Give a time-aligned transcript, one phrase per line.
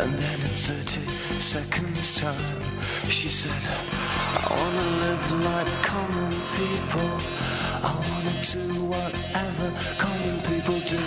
[0.00, 1.00] And then in 30
[1.40, 3.52] seconds time, she said,
[4.32, 7.10] I wanna live like common people.
[7.84, 9.68] I wanna do whatever
[10.00, 11.02] common people do.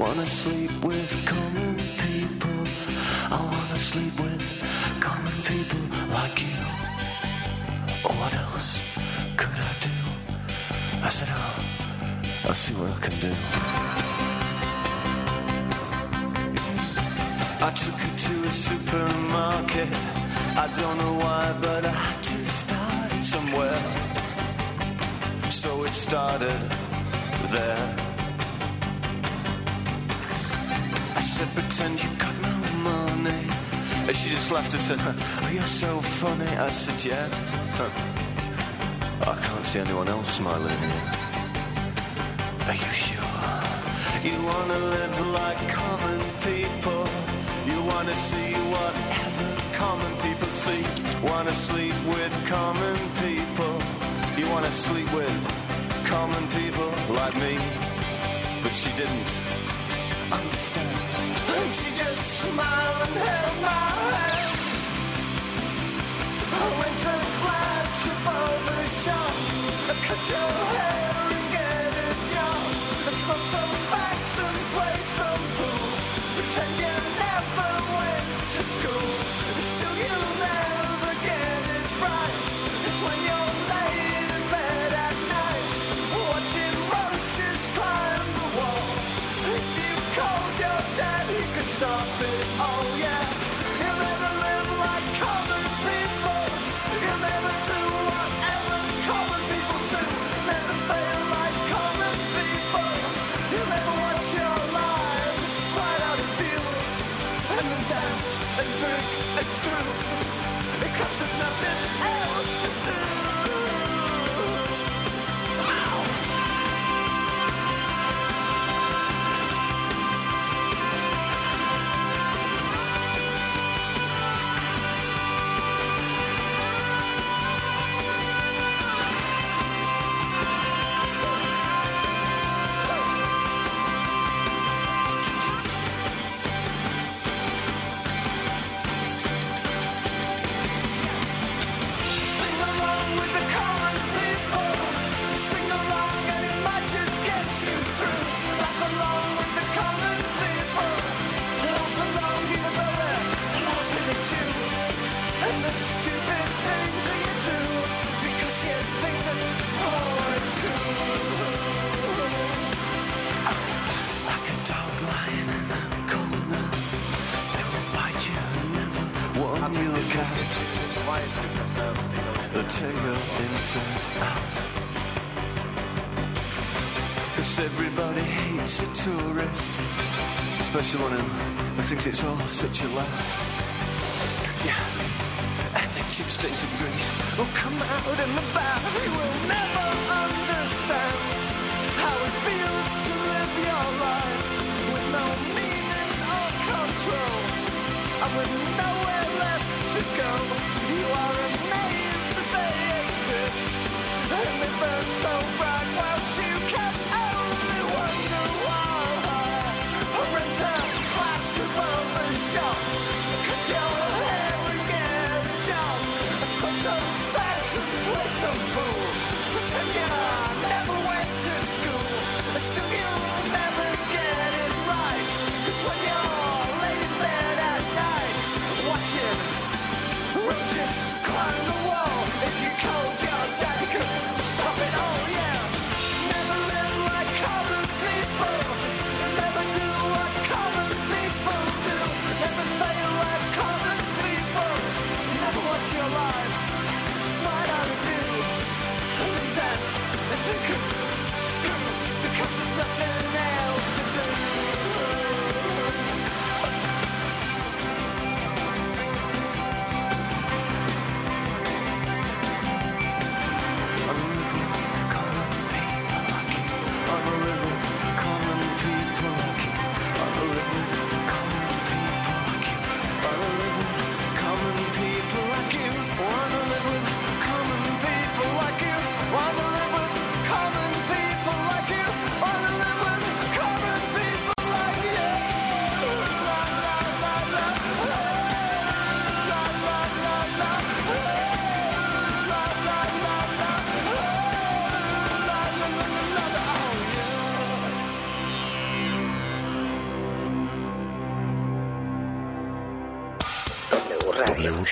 [0.00, 2.58] Wanna sleep with common people.
[3.30, 4.46] I wanna sleep with
[4.98, 5.84] common people
[6.16, 6.58] like you.
[8.18, 8.80] What else
[9.36, 9.96] could I do?
[11.04, 13.34] I said, oh, I'll see what I can do.
[17.60, 19.88] I took her to a supermarket.
[20.64, 23.80] I don't know why, but I had to start it somewhere.
[25.50, 26.60] So it started
[27.54, 27.84] there.
[31.18, 32.56] I said, pretend you got no
[32.90, 33.42] money.
[34.06, 35.90] And she just laughed and said, oh, you're so
[36.20, 36.52] funny.
[36.68, 37.26] I said, yeah.
[39.30, 41.04] I can't see anyone else smiling here.
[42.68, 43.48] Are you sure?
[44.28, 46.27] You wanna live like common
[48.08, 50.82] wanna see whatever common people see.
[51.28, 53.74] Wanna sleep with common people.
[54.38, 55.38] You wanna sleep with
[56.06, 57.58] common people like me.
[58.62, 59.32] But she didn't
[60.32, 60.96] understand.
[61.54, 63.84] And she just smiled and held my
[64.16, 64.58] hand.
[66.62, 69.34] I went to flats above the shop.
[69.90, 72.60] I cut your hair and get a job.
[73.08, 74.07] I smoke some facts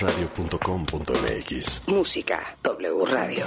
[0.01, 1.81] wradio.com.mx.
[1.87, 3.45] Música W Radio.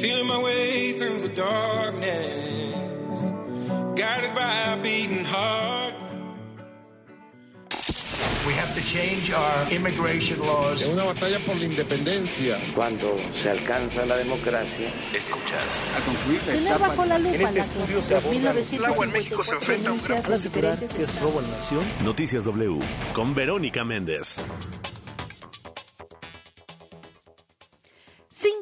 [0.00, 3.20] Feeling my way through the darkness,
[3.98, 5.53] guided by a beating heart.
[8.46, 10.82] We have to change our immigration laws.
[10.82, 12.58] Es una batalla por la independencia.
[12.74, 15.80] Cuando se alcanza la democracia, Escuchas.
[16.44, 19.88] Tener bajo la lupa este las estudio se aborda El agua en México se enfrenta
[19.88, 21.84] a un gran que es robo en nación.
[22.04, 22.80] Noticias W
[23.14, 24.36] con Verónica Méndez.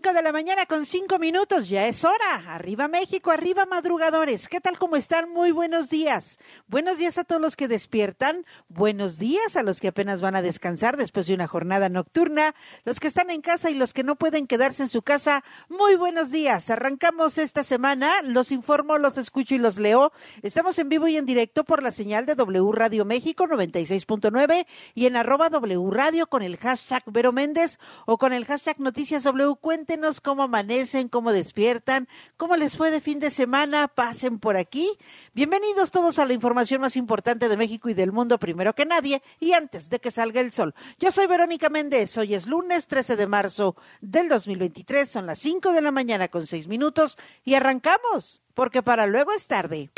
[0.02, 2.42] 5 de la mañana con 5 minutos, ya es hora.
[2.48, 4.48] Arriba México, arriba madrugadores.
[4.48, 5.30] ¿Qué tal cómo están?
[5.30, 6.40] Muy buenos días.
[6.66, 8.44] Buenos días a todos los que despiertan.
[8.68, 12.56] Buenos días a los que apenas van a descansar después de una jornada nocturna.
[12.84, 15.44] Los que están en casa y los que no pueden quedarse en su casa.
[15.68, 16.68] Muy buenos días.
[16.68, 18.22] Arrancamos esta semana.
[18.22, 20.10] Los informo, los escucho y los leo.
[20.42, 24.66] Estamos en vivo y en directo por la señal de W Radio México 96.9
[24.96, 29.22] y en arroba W Radio con el hashtag Vero Méndez o con el hashtag Noticias
[29.22, 29.54] W.
[30.02, 33.86] Cuéntenos cómo amanecen, cómo despiertan, cómo les fue de fin de semana.
[33.86, 34.98] Pasen por aquí.
[35.32, 39.22] Bienvenidos todos a la información más importante de México y del mundo primero que nadie
[39.38, 40.74] y antes de que salga el sol.
[40.98, 42.18] Yo soy Verónica Méndez.
[42.18, 45.08] Hoy es lunes 13 de marzo del 2023.
[45.08, 49.46] Son las 5 de la mañana con 6 minutos y arrancamos porque para luego es
[49.46, 49.92] tarde.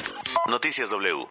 [0.51, 1.29] Noticias W.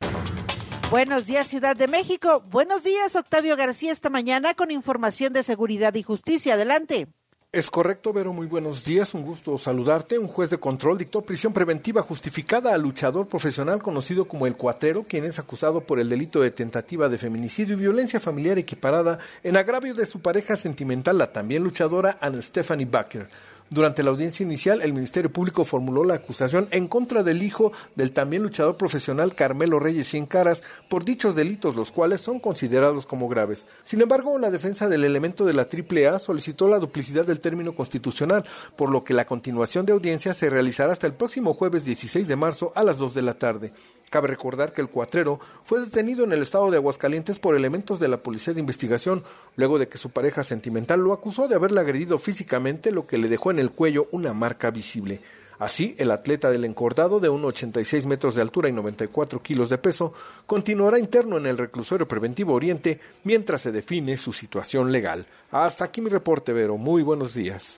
[0.90, 2.42] Buenos días, Ciudad de México.
[2.50, 6.56] Buenos días, Octavio García, esta mañana con información de seguridad y justicia.
[6.56, 7.08] Adelante.
[7.54, 8.34] Es correcto, Vero.
[8.34, 9.14] Muy buenos días.
[9.14, 10.18] Un gusto saludarte.
[10.18, 15.04] Un juez de control dictó prisión preventiva justificada al luchador profesional conocido como el Cuatero,
[15.04, 19.56] quien es acusado por el delito de tentativa de feminicidio y violencia familiar equiparada en
[19.56, 23.30] agravio de su pareja sentimental, la también luchadora Anne Stephanie Baker.
[23.74, 28.12] Durante la audiencia inicial, el Ministerio Público formuló la acusación en contra del hijo del
[28.12, 33.28] también luchador profesional Carmelo Reyes Cien Caras por dichos delitos, los cuales son considerados como
[33.28, 33.66] graves.
[33.84, 38.44] Sin embargo, la defensa del elemento de la AAA solicitó la duplicidad del término constitucional,
[38.76, 42.36] por lo que la continuación de audiencia se realizará hasta el próximo jueves 16 de
[42.36, 43.72] marzo a las 2 de la tarde.
[44.14, 48.08] Cabe recordar que el cuatrero fue detenido en el estado de Aguascalientes por elementos de
[48.08, 49.24] la Policía de Investigación,
[49.56, 53.28] luego de que su pareja sentimental lo acusó de haberle agredido físicamente, lo que le
[53.28, 55.22] dejó en el cuello una marca visible.
[55.60, 60.14] Así, el atleta del encordado de 1,86 metros de altura y 94 kilos de peso
[60.46, 65.26] continuará interno en el reclusorio preventivo Oriente mientras se define su situación legal.
[65.52, 66.78] Hasta aquí mi reporte, Vero.
[66.78, 67.78] Muy buenos días.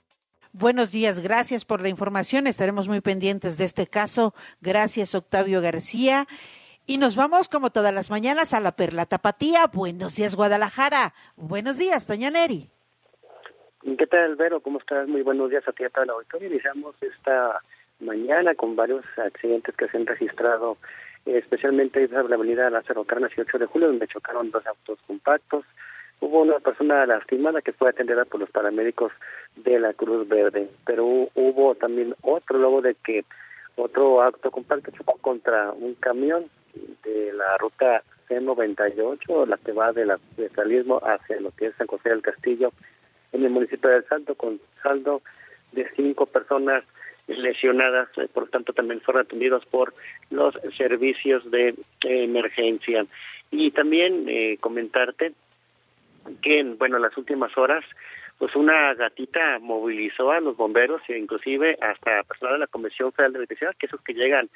[0.52, 2.46] Buenos días, gracias por la información.
[2.46, 4.34] Estaremos muy pendientes de este caso.
[4.62, 6.26] Gracias, Octavio García.
[6.86, 9.66] Y nos vamos, como todas las mañanas, a la Perla Tapatía.
[9.66, 11.14] Buenos días, Guadalajara.
[11.36, 12.70] Buenos días, Doña Neri.
[13.94, 14.60] ¿Qué tal, Vero?
[14.60, 15.06] ¿Cómo estás?
[15.06, 16.48] Muy buenos días a ti y a toda la auditoría.
[16.48, 17.60] Iniciamos esta
[18.00, 20.76] mañana con varios accidentes que se han registrado,
[21.24, 25.64] especialmente en la avenida Lázaro Carnas y 8 de julio, donde chocaron dos autos compactos.
[26.20, 29.12] Hubo una persona lastimada que fue atendida por los paramédicos
[29.54, 33.24] de la Cruz Verde, pero hubo también otro luego de que
[33.76, 36.50] otro acto compacto chocó contra un camión
[37.04, 41.74] de la ruta C98, la que va de la de Salismo hacia lo que es
[41.76, 42.72] San José del Castillo,
[43.36, 45.22] en el municipio de Salto, con saldo
[45.72, 46.84] de cinco personas
[47.26, 49.94] lesionadas, eh, por tanto también fueron atendidos por
[50.30, 53.06] los servicios de emergencia.
[53.50, 55.32] Y también eh, comentarte
[56.42, 57.84] que, bueno, en las últimas horas,
[58.38, 63.32] pues una gatita movilizó a los bomberos e inclusive hasta personal de la Comisión Federal
[63.32, 64.48] de Electricidad, que esos que llegan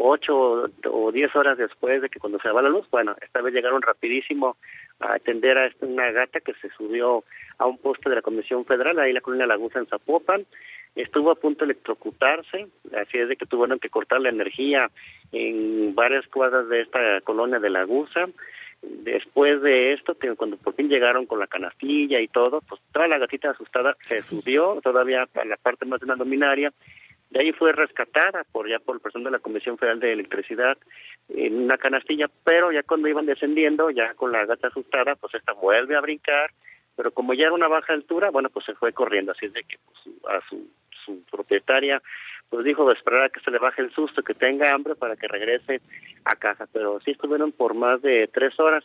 [0.00, 3.52] ocho o diez horas después de que cuando se va la luz, bueno, esta vez
[3.52, 4.56] llegaron rapidísimo
[4.98, 7.24] a atender a una gata que se subió
[7.58, 10.46] a un poste de la Comisión Federal, ahí la colonia Lagusa en Zapopan,
[10.96, 12.66] estuvo a punto de electrocutarse,
[12.96, 14.90] así es de que tuvieron que cortar la energía
[15.32, 18.28] en varias cuadras de esta colonia de Lagusa,
[18.82, 23.08] después de esto, que cuando por fin llegaron con la canastilla y todo, pues toda
[23.08, 26.72] la gatita asustada se subió todavía a la parte más de la luminaria,
[27.30, 30.76] de ahí fue rescatada por ya por el personal de la Comisión Federal de Electricidad
[31.28, 35.52] en una canastilla, pero ya cuando iban descendiendo, ya con la gata asustada, pues esta
[35.52, 36.50] vuelve a brincar,
[36.96, 39.62] pero como ya era una baja altura, bueno, pues se fue corriendo, así es de
[39.62, 40.68] que pues, a su,
[41.04, 42.02] su propietaria
[42.48, 45.28] pues dijo esperar a que se le baje el susto, que tenga hambre para que
[45.28, 45.80] regrese
[46.24, 48.84] a casa, pero sí estuvieron por más de tres horas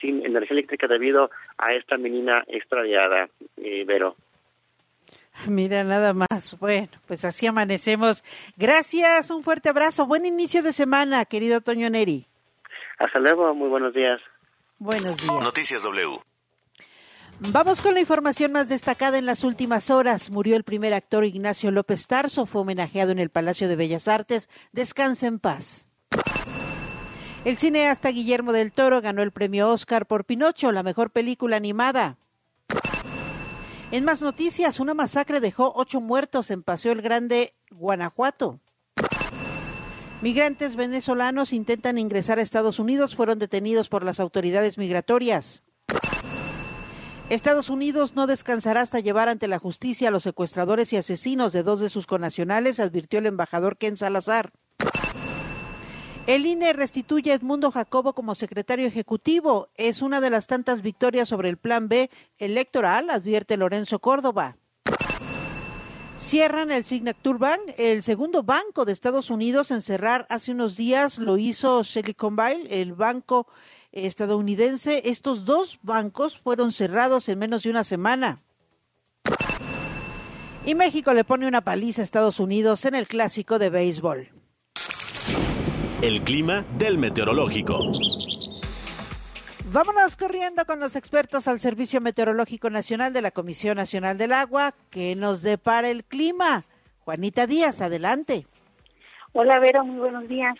[0.00, 3.86] sin energía eléctrica debido a esta menina extraviada, eh.
[5.46, 6.56] Mira, nada más.
[6.58, 8.24] Bueno, pues así amanecemos.
[8.56, 10.06] Gracias, un fuerte abrazo.
[10.06, 12.26] Buen inicio de semana, querido Toño Neri.
[12.98, 14.20] Hasta luego, muy buenos días.
[14.78, 15.42] Buenos días.
[15.42, 16.18] Noticias W.
[17.40, 20.30] Vamos con la información más destacada en las últimas horas.
[20.30, 24.48] Murió el primer actor Ignacio López Tarso, fue homenajeado en el Palacio de Bellas Artes.
[24.72, 25.88] Descansa en paz.
[27.44, 32.16] El cineasta Guillermo del Toro ganó el premio Oscar por Pinocho, la mejor película animada.
[33.90, 38.60] En más noticias, una masacre dejó ocho muertos en Paseo el Grande, Guanajuato.
[40.20, 45.62] Migrantes venezolanos intentan ingresar a Estados Unidos, fueron detenidos por las autoridades migratorias.
[47.28, 51.62] Estados Unidos no descansará hasta llevar ante la justicia a los secuestradores y asesinos de
[51.62, 54.52] dos de sus connacionales, advirtió el embajador Ken Salazar.
[56.26, 59.68] El INE restituye a Edmundo Jacobo como secretario ejecutivo.
[59.74, 64.56] Es una de las tantas victorias sobre el Plan B electoral, advierte Lorenzo Córdoba.
[66.18, 71.18] Cierran el Signature Bank, el segundo banco de Estados Unidos en cerrar hace unos días
[71.18, 73.46] lo hizo Silicon Valley, el banco
[73.92, 75.02] estadounidense.
[75.04, 78.40] Estos dos bancos fueron cerrados en menos de una semana.
[80.64, 84.43] Y México le pone una paliza a Estados Unidos en el clásico de béisbol.
[86.04, 87.78] El clima del meteorológico.
[89.72, 94.74] Vámonos corriendo con los expertos al Servicio Meteorológico Nacional de la Comisión Nacional del Agua,
[94.90, 96.64] que nos depara el clima.
[97.06, 98.46] Juanita Díaz, adelante.
[99.32, 100.54] Hola Vera, muy buenos días.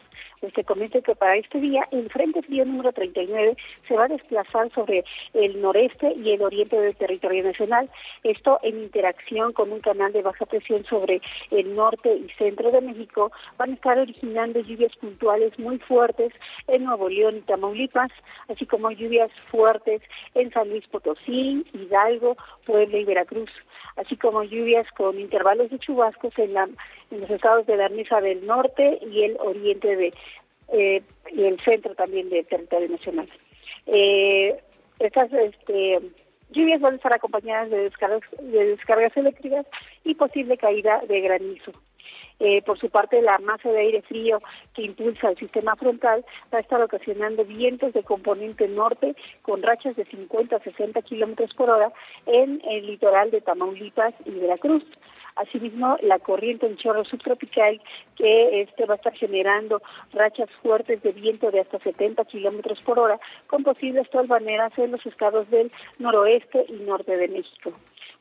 [0.44, 3.56] Pues te comento que para este día el Frente Frío número 39
[3.88, 7.88] se va a desplazar sobre el noreste y el oriente del territorio nacional.
[8.22, 12.82] Esto en interacción con un canal de baja presión sobre el norte y centro de
[12.82, 16.34] México van a estar originando lluvias puntuales muy fuertes
[16.68, 18.12] en Nuevo León y Tamaulipas,
[18.50, 20.02] así como lluvias fuertes
[20.34, 22.36] en San Luis Potosí, Hidalgo,
[22.66, 23.50] Puebla y Veracruz
[23.96, 26.68] así como lluvias con intervalos de chubascos en, la,
[27.10, 30.12] en los estados de la mesa del Norte y el oriente de
[30.74, 33.28] eh, y el centro también del territorio nacional.
[33.86, 34.56] Eh,
[34.98, 36.00] estas este,
[36.50, 39.66] lluvias van a estar acompañadas de descargas, de descargas eléctricas
[40.02, 41.72] y posible caída de granizo.
[42.40, 44.38] Eh, por su parte, la masa de aire frío
[44.74, 49.94] que impulsa el sistema frontal va a estar ocasionando vientos de componente norte con rachas
[49.94, 51.92] de 50 a 60 kilómetros por hora
[52.26, 54.84] en el litoral de Tamaulipas y Veracruz.
[55.36, 57.80] Asimismo, la corriente en chorro subtropical
[58.16, 62.98] que este va a estar generando rachas fuertes de viento de hasta 70 kilómetros por
[62.98, 67.72] hora con posibles tolvaneras en los estados del noroeste y norte de México.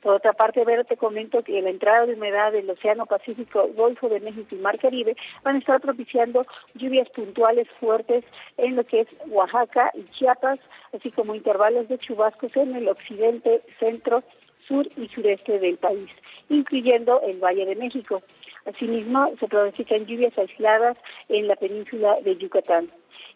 [0.04, 4.10] Por otra parte, Vera, te comento que la entrada de humedad del Océano Pacífico, Golfo
[4.10, 8.26] de México y Mar Caribe van a estar propiciando lluvias puntuales fuertes
[8.58, 10.60] en lo que es Oaxaca y Chiapas,
[10.94, 14.24] así como intervalos de chubascos en el occidente, centro,
[14.68, 16.10] sur y sureste del país,
[16.50, 18.22] incluyendo el Valle de México.
[18.66, 20.98] Asimismo, se pronostican lluvias aisladas
[21.30, 22.88] en la península de Yucatán.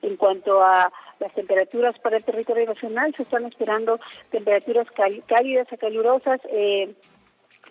[0.02, 4.88] En cuanto a las temperaturas para el territorio nacional, se están esperando temperaturas
[5.28, 6.40] cálidas a calurosas.
[6.52, 6.94] Eh,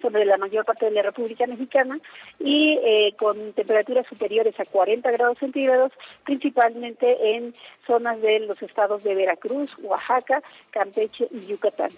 [0.03, 1.99] sobre la mayor parte de la República Mexicana
[2.39, 5.93] y eh, con temperaturas superiores a 40 grados centígrados,
[6.25, 7.55] principalmente en
[7.87, 11.91] zonas de los estados de Veracruz, Oaxaca, Campeche y Yucatán.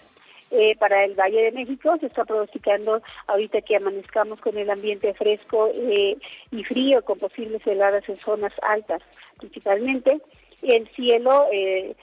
[0.51, 5.13] Eh, para el Valle de México se está pronosticando ahorita que amanezcamos con el ambiente
[5.13, 6.17] fresco eh,
[6.51, 9.01] y frío con posibles heladas en zonas altas
[9.37, 10.19] principalmente.
[10.63, 11.95] El cielo, eh,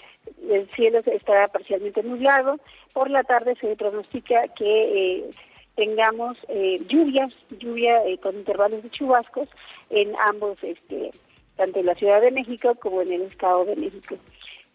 [0.49, 2.59] el cielo estará parcialmente nublado.
[2.93, 5.25] Por la tarde se pronostica que
[5.75, 6.39] tengamos
[6.89, 9.49] lluvias, lluvia con intervalos de chubascos
[9.91, 11.11] en ambos, este,
[11.57, 14.17] tanto en la Ciudad de México como en el Estado de México.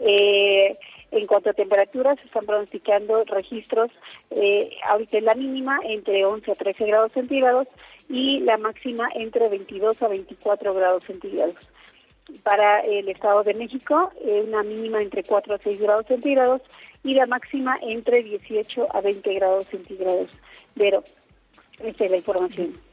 [0.04, 0.78] Eh,
[1.12, 3.92] en cuanto a temperaturas, se están pronosticando registros,
[4.30, 7.68] eh, ahorita la mínima entre 11 a 13 grados centígrados
[8.10, 11.56] y la máxima entre 22 a 24 grados centígrados.
[12.44, 16.62] Para el Estado de México, eh, una mínima entre 4 a 6 grados centígrados
[17.04, 20.30] y la máxima entre 18 a 20 grados centígrados.
[20.76, 21.04] Pero,
[21.84, 22.91] esta es la información.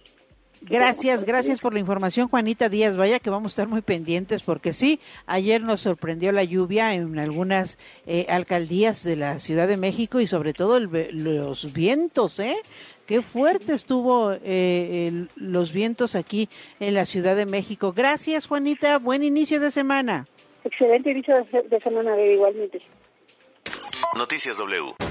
[0.62, 2.96] Gracias, gracias por la información, Juanita Díaz.
[2.96, 7.18] Vaya que vamos a estar muy pendientes porque sí, ayer nos sorprendió la lluvia en
[7.18, 12.56] algunas eh, alcaldías de la Ciudad de México y sobre todo los vientos, ¿eh?
[13.06, 17.94] Qué fuerte estuvo eh, los vientos aquí en la Ciudad de México.
[17.96, 18.98] Gracias, Juanita.
[18.98, 20.26] Buen inicio de semana.
[20.62, 21.34] Excelente inicio
[21.70, 22.80] de semana, igualmente.
[24.14, 25.07] Noticias W.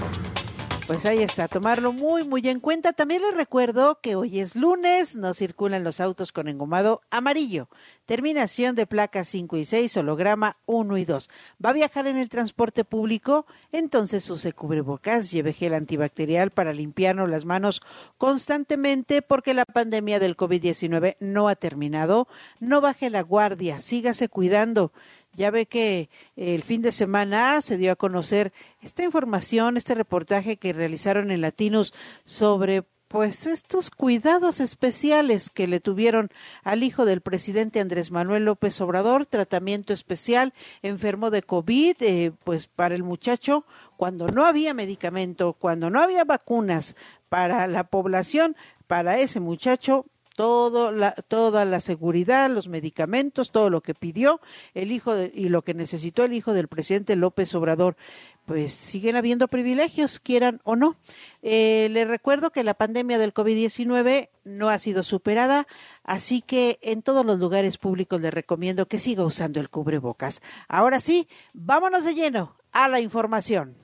[0.87, 2.93] Pues ahí está, tomarlo muy, muy en cuenta.
[2.93, 7.67] También les recuerdo que hoy es lunes, no circulan los autos con engomado amarillo.
[8.05, 11.29] Terminación de placas 5 y 6, holograma 1 y 2.
[11.63, 13.45] ¿Va a viajar en el transporte público?
[13.73, 17.81] Entonces use cubrebocas, lleve gel antibacterial para limpiarnos las manos
[18.17, 22.29] constantemente porque la pandemia del COVID-19 no ha terminado.
[22.61, 24.93] No baje la guardia, sígase cuidando.
[25.37, 28.51] Ya ve que el fin de semana se dio a conocer
[28.81, 31.93] esta información, este reportaje que realizaron en Latinos
[32.25, 36.29] sobre pues estos cuidados especiales que le tuvieron
[36.63, 42.65] al hijo del presidente Andrés Manuel López Obrador, tratamiento especial, enfermo de COVID, eh, pues
[42.65, 43.63] para el muchacho,
[43.95, 46.95] cuando no había medicamento, cuando no había vacunas
[47.29, 50.05] para la población, para ese muchacho
[50.37, 54.39] todo la, toda la seguridad, los medicamentos, todo lo que pidió
[54.75, 57.97] el hijo de, y lo que necesitó el hijo del presidente López Obrador.
[58.45, 60.95] Pues siguen habiendo privilegios, quieran o no.
[61.41, 65.67] Eh, le recuerdo que la pandemia del COVID-19 no ha sido superada,
[66.03, 70.41] así que en todos los lugares públicos le recomiendo que siga usando el cubrebocas.
[70.67, 73.75] Ahora sí, vámonos de lleno a la información.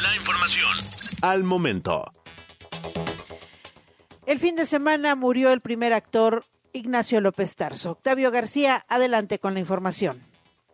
[0.00, 0.76] La información
[1.22, 2.19] al momento.
[4.26, 7.92] El fin de semana murió el primer actor Ignacio López Tarso.
[7.92, 10.20] Octavio García, adelante con la información.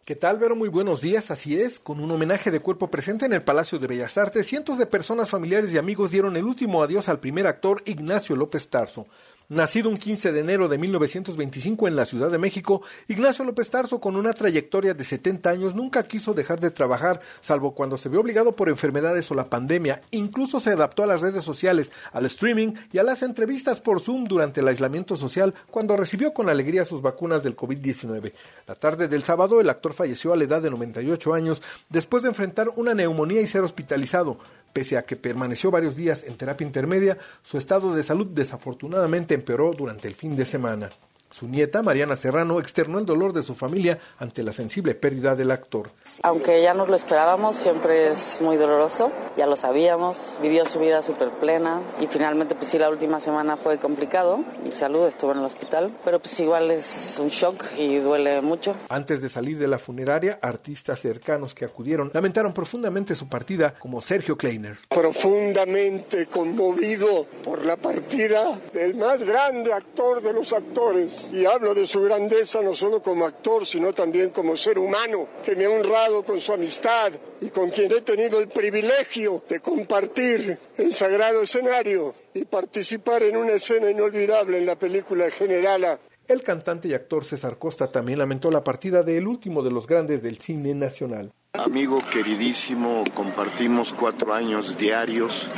[0.04, 0.54] ¿Qué tal, Vero?
[0.54, 1.30] Muy buenos días.
[1.30, 4.78] Así es, con un homenaje de cuerpo presente en el Palacio de Bellas Artes, cientos
[4.78, 9.06] de personas, familiares y amigos dieron el último adiós al primer actor Ignacio López Tarso.
[9.48, 14.00] Nacido un 15 de enero de 1925 en la Ciudad de México, Ignacio López Tarso,
[14.00, 18.18] con una trayectoria de 70 años, nunca quiso dejar de trabajar, salvo cuando se vio
[18.18, 20.02] obligado por enfermedades o la pandemia.
[20.10, 24.24] Incluso se adaptó a las redes sociales, al streaming y a las entrevistas por Zoom
[24.24, 28.32] durante el aislamiento social, cuando recibió con alegría sus vacunas del COVID-19.
[28.66, 32.30] La tarde del sábado, el actor falleció a la edad de 98 años, después de
[32.30, 34.38] enfrentar una neumonía y ser hospitalizado.
[34.76, 39.72] Pese a que permaneció varios días en terapia intermedia, su estado de salud desafortunadamente empeoró
[39.72, 40.90] durante el fin de semana.
[41.36, 45.50] Su nieta, Mariana Serrano, externó el dolor de su familia ante la sensible pérdida del
[45.50, 45.90] actor.
[46.22, 51.02] Aunque ya nos lo esperábamos, siempre es muy doloroso, ya lo sabíamos, vivió su vida
[51.02, 55.40] súper plena y finalmente pues sí la última semana fue complicado, mi salud estuvo en
[55.40, 58.74] el hospital, pero pues igual es un shock y duele mucho.
[58.88, 64.00] Antes de salir de la funeraria, artistas cercanos que acudieron lamentaron profundamente su partida, como
[64.00, 64.78] Sergio Kleiner.
[64.88, 71.86] Profundamente conmovido por la partida del más grande actor de los actores y hablo de
[71.86, 76.24] su grandeza no solo como actor, sino también como ser humano, que me ha honrado
[76.24, 82.14] con su amistad y con quien he tenido el privilegio de compartir el sagrado escenario
[82.34, 85.98] y participar en una escena inolvidable en la película Generala.
[86.28, 90.22] El cantante y actor César Costa también lamentó la partida del último de los grandes
[90.22, 91.32] del cine nacional.
[91.52, 95.48] Amigo queridísimo, compartimos cuatro años diarios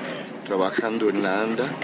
[0.44, 1.74] trabajando en la ANDA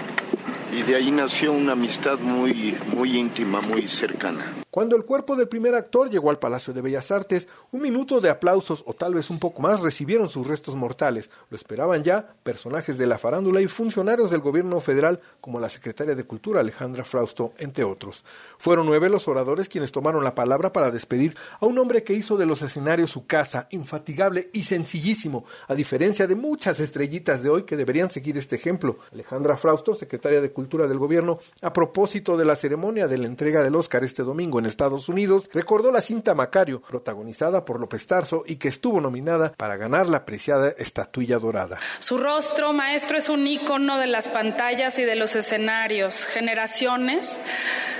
[0.75, 4.53] y de ahí nació una amistad muy, muy íntima, muy cercana.
[4.69, 8.29] Cuando el cuerpo del primer actor llegó al Palacio de Bellas Artes, un minuto de
[8.29, 11.29] aplausos o tal vez un poco más recibieron sus restos mortales.
[11.49, 16.13] Lo esperaban ya personajes de la farándula y funcionarios del gobierno federal como la secretaria
[16.13, 18.25] de Cultura Alejandra Frausto, entre otros.
[18.57, 22.35] Fueron nueve los oradores quienes tomaron la palabra para despedir a un hombre que hizo
[22.35, 27.63] de los escenarios su casa, infatigable y sencillísimo, a diferencia de muchas estrellitas de hoy
[27.63, 28.97] que deberían seguir este ejemplo.
[29.13, 33.63] Alejandra Frausto, secretaria de Cultura del gobierno, a propósito de la ceremonia de la entrega
[33.63, 38.43] del Oscar este domingo en Estados Unidos, recordó la cinta Macario, protagonizada por López Tarso
[38.45, 41.77] y que estuvo nominada para ganar la apreciada estatuilla dorada.
[41.99, 46.25] Su rostro, maestro, es un ícono de las pantallas y de los escenarios.
[46.25, 47.39] Generaciones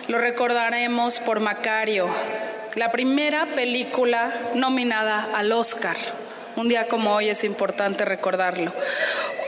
[0.07, 2.07] lo recordaremos por Macario,
[2.75, 5.95] la primera película nominada al Oscar.
[6.55, 8.71] Un día como hoy es importante recordarlo.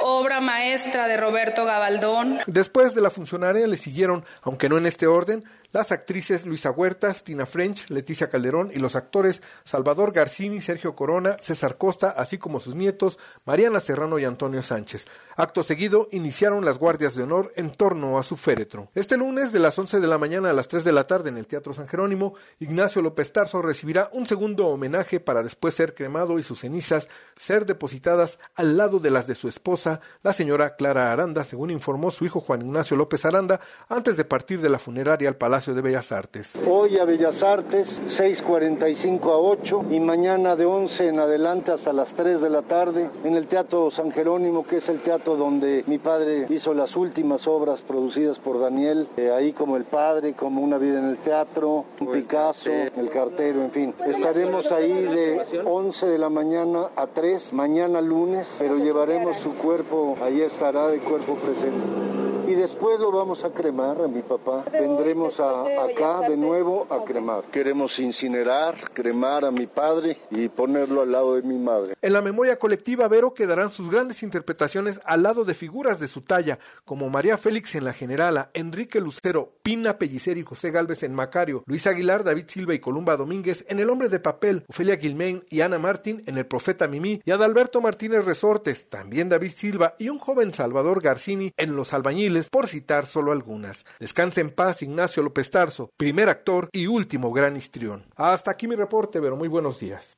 [0.01, 2.39] Obra maestra de Roberto Gabaldón.
[2.47, 5.43] Después de la funcionaria le siguieron, aunque no en este orden,
[5.77, 11.37] las actrices Luisa Huertas, Tina French, Leticia Calderón y los actores Salvador Garcini, Sergio Corona,
[11.39, 15.05] César Costa, así como sus nietos Mariana Serrano y Antonio Sánchez.
[15.35, 18.89] Acto seguido, iniciaron las guardias de honor en torno a su féretro.
[18.95, 21.37] Este lunes, de las 11 de la mañana a las 3 de la tarde en
[21.37, 26.39] el Teatro San Jerónimo, Ignacio López Tarso recibirá un segundo homenaje para después ser cremado
[26.39, 31.11] y sus cenizas ser depositadas al lado de las de su esposa, la señora Clara
[31.11, 33.59] Aranda, según informó su hijo Juan Ignacio López Aranda,
[33.89, 36.57] antes de partir de la funeraria al Palacio de Bellas Artes.
[36.67, 42.13] Hoy a Bellas Artes, 6.45 a 8 y mañana de 11 en adelante hasta las
[42.13, 45.97] 3 de la tarde en el Teatro San Jerónimo, que es el teatro donde mi
[45.97, 50.77] padre hizo las últimas obras producidas por Daniel, eh, ahí como El Padre, como Una
[50.77, 53.93] vida en el teatro, un Picasso, El Cartero, en fin.
[54.05, 60.15] Estaremos ahí de 11 de la mañana a 3, mañana lunes, pero llevaremos su cuerpo,
[60.21, 64.63] ahí estará de cuerpo presente y después lo vamos a cremar a mi papá.
[64.71, 67.43] Vendremos a, acá de nuevo a cremar.
[67.45, 71.95] Queremos incinerar, cremar a mi padre y ponerlo al lado de mi madre.
[72.01, 76.21] En la memoria colectiva, Vero quedarán sus grandes interpretaciones al lado de figuras de su
[76.21, 81.13] talla, como María Félix en La Generala, Enrique Lucero, Pina Pellicer y José Galvez en
[81.13, 85.43] Macario, Luis Aguilar, David Silva y Columba Domínguez en El Hombre de Papel, Ofelia Guilmain
[85.49, 90.09] y Ana Martín en El Profeta Mimí y Adalberto Martínez Resortes, también David Silva y
[90.09, 93.85] un joven Salvador Garcini en Los Albañiles por citar solo algunas.
[93.99, 98.05] Descanse en paz Ignacio López Tarso, primer actor y último gran histrión.
[98.15, 100.17] Hasta aquí mi reporte, pero muy buenos días.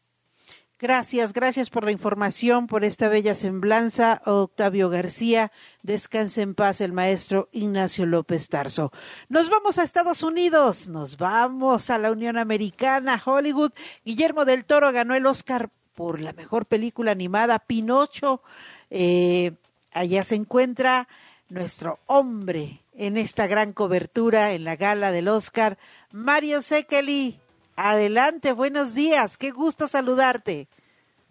[0.82, 5.52] Gracias, gracias por la información, por esta bella semblanza, Octavio García.
[5.84, 8.94] Descanse en paz el maestro Ignacio López Tarso.
[9.28, 13.74] Nos vamos a Estados Unidos, nos vamos a la Unión Americana, Hollywood.
[14.06, 18.42] Guillermo del Toro ganó el Oscar por la mejor película animada, Pinocho.
[18.90, 19.52] Eh,
[19.92, 21.10] allá se encuentra
[21.50, 25.78] nuestro hombre en esta gran cobertura en la gala del Oscar,
[26.12, 27.40] Mario Sekeli.
[27.78, 30.68] Adelante, buenos días, qué gusto saludarte.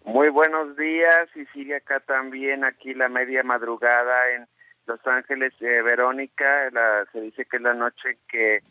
[0.03, 4.47] Muy buenos días y sigue acá también, aquí la media madrugada en
[4.87, 8.63] Los Ángeles, eh, Verónica, la, se dice que es la noche que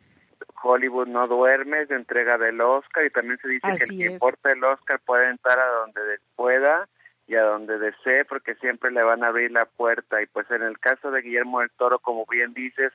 [0.60, 4.12] Hollywood no duerme, es de entrega del Oscar y también se dice que el que
[4.12, 6.00] importa el Oscar puede entrar a donde
[6.34, 6.88] pueda
[7.28, 10.62] y a donde desee porque siempre le van a abrir la puerta y pues en
[10.62, 12.92] el caso de Guillermo del Toro, como bien dices,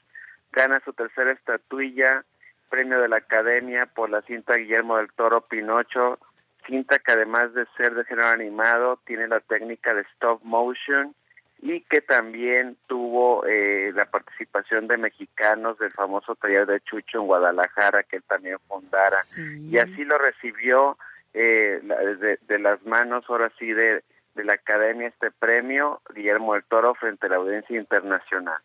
[0.52, 2.26] gana su tercera estatuilla
[2.70, 6.18] premio de la Academia por la cinta Guillermo del Toro Pinocho,
[6.66, 11.14] cinta que además de ser de género animado, tiene la técnica de stop motion
[11.62, 17.28] y que también tuvo eh, la participación de mexicanos del famoso taller de Chucho en
[17.28, 19.20] Guadalajara, que él también fundara.
[19.38, 20.98] Y así lo recibió
[21.36, 21.80] eh,
[22.20, 24.04] de, de, las manos, ahora sí, de,
[24.36, 28.60] de la Academia este premio, Guillermo del Toro, frente a la audiencia internacional.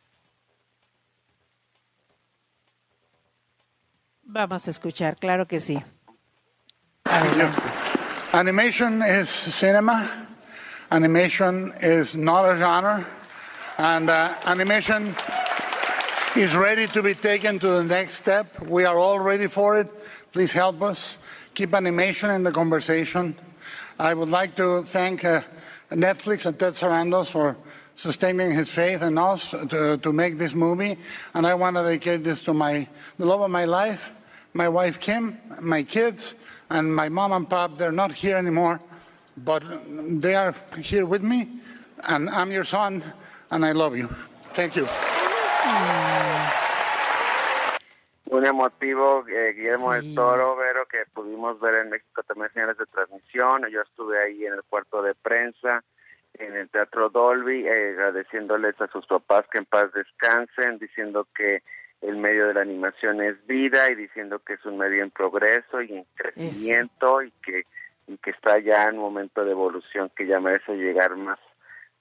[4.22, 5.82] Vamos a escuchar, claro que sí.
[8.32, 10.26] Animation is cinema.
[10.90, 13.06] Animation is not a genre.
[13.78, 15.14] And uh, animation
[16.36, 18.60] is ready to be taken to the next step.
[18.60, 19.88] We are all ready for it.
[20.32, 21.16] Please help us.
[21.54, 23.34] Keep animation in the conversation.
[23.98, 25.40] I would like to thank uh,
[25.90, 27.56] Netflix and Ted Sarandos for
[27.96, 30.96] sustaining his faith in us to, to make this movie.
[31.34, 32.86] And I want to dedicate this to my,
[33.18, 34.10] the love of my life,
[34.54, 36.34] my wife Kim, my kids,
[36.70, 37.78] and my mom and pop.
[37.78, 38.80] They're not here anymore,
[39.36, 39.62] but
[40.20, 41.48] they are here with me,
[42.04, 43.02] and I'm your son,
[43.50, 44.14] and I love you.
[44.52, 44.88] Thank you.
[48.30, 50.06] Un emotivo eh, Guillermo sí.
[50.06, 53.66] del Toro, Vero, que pudimos ver en México también señales de transmisión.
[53.68, 55.82] Yo estuve ahí en el cuarto de prensa,
[56.34, 61.62] en el Teatro Dolby, eh, agradeciéndoles a sus papás que en paz descansen, diciendo que
[62.00, 65.82] el medio de la animación es vida y diciendo que es un medio en progreso
[65.82, 67.64] y en crecimiento y que
[68.06, 71.38] y que está ya en un momento de evolución que ya merece llegar más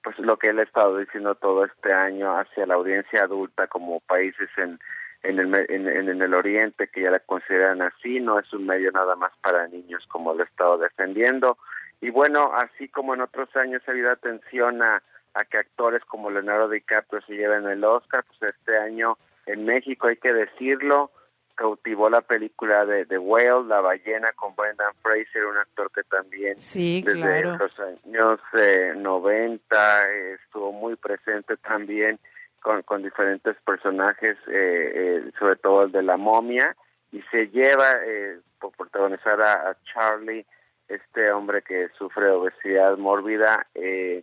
[0.02, 4.00] pues lo que él ha estado diciendo todo este año hacia la audiencia adulta como
[4.00, 4.78] países en
[5.22, 8.92] en el, en, en el oriente que ya la consideran así, no es un medio
[8.92, 11.58] nada más para niños como lo he estado defendiendo.
[12.00, 15.02] Y bueno, así como en otros años ha habido atención a,
[15.34, 20.06] a que actores como Leonardo DiCaprio se lleven el Oscar, pues este año en México,
[20.06, 21.10] hay que decirlo,
[21.54, 26.60] cautivó la película de The Whale, La ballena, con Brendan Fraser, un actor que también
[26.60, 27.56] sí, desde claro.
[27.56, 32.18] los años eh, 90 eh, estuvo muy presente también
[32.60, 36.76] con, con diferentes personajes, eh, eh, sobre todo el de la momia,
[37.12, 40.44] y se lleva eh, por protagonizar a, a, Charlie,
[40.88, 44.22] este hombre que sufre obesidad mórbida, eh,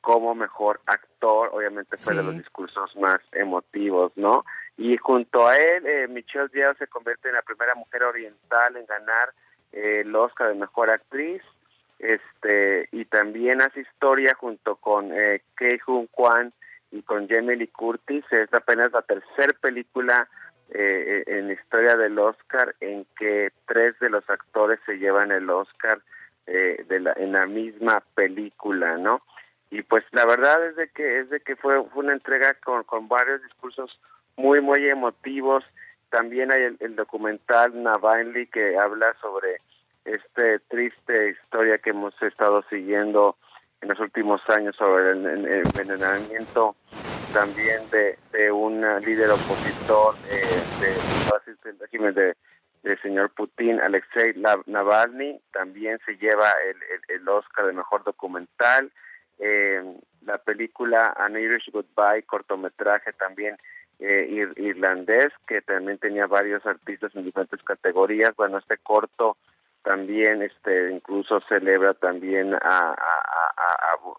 [0.00, 2.18] como mejor actor, obviamente fue sí.
[2.18, 4.44] de los discursos más emotivos, ¿no?
[4.76, 8.86] Y junto a él, eh, Michelle Yeoh se convierte en la primera mujer oriental en
[8.86, 9.32] ganar
[9.72, 11.42] eh, el Oscar de Mejor Actriz,
[11.98, 16.52] este y también hace historia junto con eh, Kei Hun Kwan
[16.90, 20.28] y con Jamie Lee Curtis, es apenas la tercera película
[20.70, 25.48] eh, en la historia del Oscar en que tres de los actores se llevan el
[25.50, 26.00] Oscar
[26.46, 29.22] eh, de la, en la misma película, ¿no?
[29.70, 33.08] y pues la verdad es de que es de que fue, una entrega con, con
[33.08, 33.98] varios discursos
[34.36, 35.64] muy muy emotivos
[36.10, 39.60] también hay el, el documental Navalny que habla sobre
[40.04, 43.36] este triste historia que hemos estado siguiendo
[43.80, 46.76] en los últimos años sobre el, envenenamiento
[47.32, 52.34] también de, de un líder opositor eh, de, del régimen de
[52.82, 54.34] del señor Putin, Alexei
[54.66, 58.92] Navalny, también se lleva el, el, el Oscar de Mejor Documental
[59.38, 59.82] eh,
[60.22, 63.56] la película An Irish Goodbye, cortometraje también
[63.98, 68.34] eh, ir, irlandés, que también tenía varios artistas en diferentes categorías.
[68.36, 69.36] Bueno, este corto
[69.88, 72.94] también este incluso celebra también a,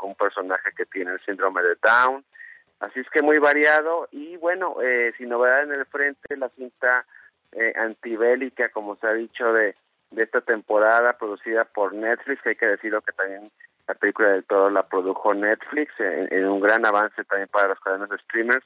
[0.01, 2.25] un personaje que tiene el síndrome de Down.
[2.79, 7.05] Así es que muy variado y bueno, eh, sin novedad en el frente, la cinta
[7.51, 9.75] eh, antibélica, como se ha dicho, de,
[10.09, 13.51] de esta temporada producida por Netflix, que hay que decirlo que también
[13.87, 17.79] la película de todo la produjo Netflix en, en, un gran avance también para los
[17.81, 18.65] cadenas de streamers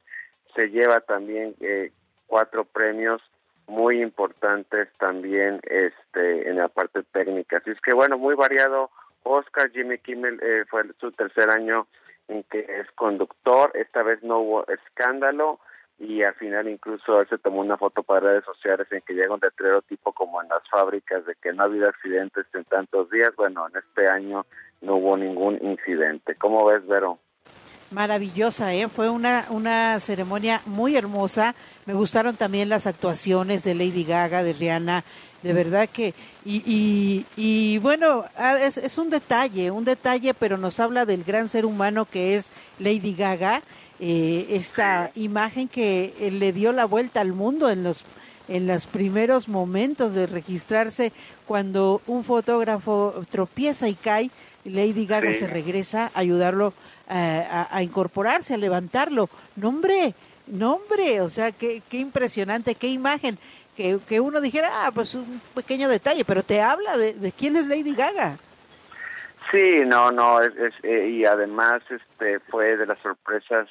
[0.56, 1.92] se lleva también eh,
[2.28, 3.22] cuatro premios
[3.68, 7.58] muy importantes también este en la parte técnica.
[7.58, 8.90] Así es que bueno, muy variado.
[9.24, 11.88] Oscar Jimmy Kimmel eh, fue su tercer año
[12.28, 13.72] en que es conductor.
[13.74, 15.60] Esta vez no hubo escándalo
[16.00, 19.34] y al final incluso él se tomó una foto para redes sociales en que llega
[19.34, 23.10] un letrero tipo como en las fábricas de que no ha habido accidentes en tantos
[23.10, 23.34] días.
[23.36, 24.46] Bueno, en este año
[24.82, 26.36] no hubo ningún incidente.
[26.36, 27.20] ¿Cómo ves, Vero?
[27.94, 28.88] Maravillosa, ¿eh?
[28.88, 31.54] fue una, una ceremonia muy hermosa.
[31.86, 35.04] Me gustaron también las actuaciones de Lady Gaga, de Rihanna,
[35.44, 40.80] de verdad que, y, y, bueno, ah, es, es, un detalle, un detalle, pero nos
[40.80, 43.62] habla del gran ser humano que es Lady Gaga,
[44.00, 48.04] eh, esta imagen que eh, le dio la vuelta al mundo en los
[48.50, 51.14] en los primeros momentos de registrarse
[51.48, 54.32] cuando un fotógrafo tropieza y cae,
[54.66, 55.36] Lady Gaga sí.
[55.36, 56.74] se regresa a ayudarlo
[57.10, 59.30] eh, a, a, incorporarse, a levantarlo.
[59.56, 60.14] Nombre,
[60.48, 63.38] nombre, o sea, qué, qué impresionante, qué imagen.
[63.76, 67.56] Que, que, uno dijera, ah, pues un pequeño detalle, pero te habla de, de quién
[67.56, 68.38] es Lady Gaga.
[69.52, 73.68] Sí, no, no, es, es eh, y además este fue de las sorpresas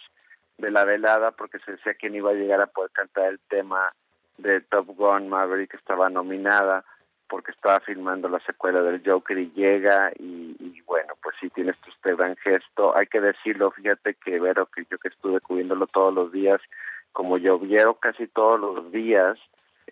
[0.58, 3.92] de la velada porque se decía quién iba a llegar a poder cantar el tema
[4.38, 6.84] de Top Gun Maverick que estaba nominada
[7.32, 12.14] porque estaba filmando la secuela del Joker y llega y, bueno, pues sí tienes este
[12.14, 12.94] gran gesto.
[12.94, 16.60] Hay que decirlo, fíjate que Vero, que yo que estuve cubriéndolo todos los días,
[17.12, 19.38] como llovieron casi todos los días,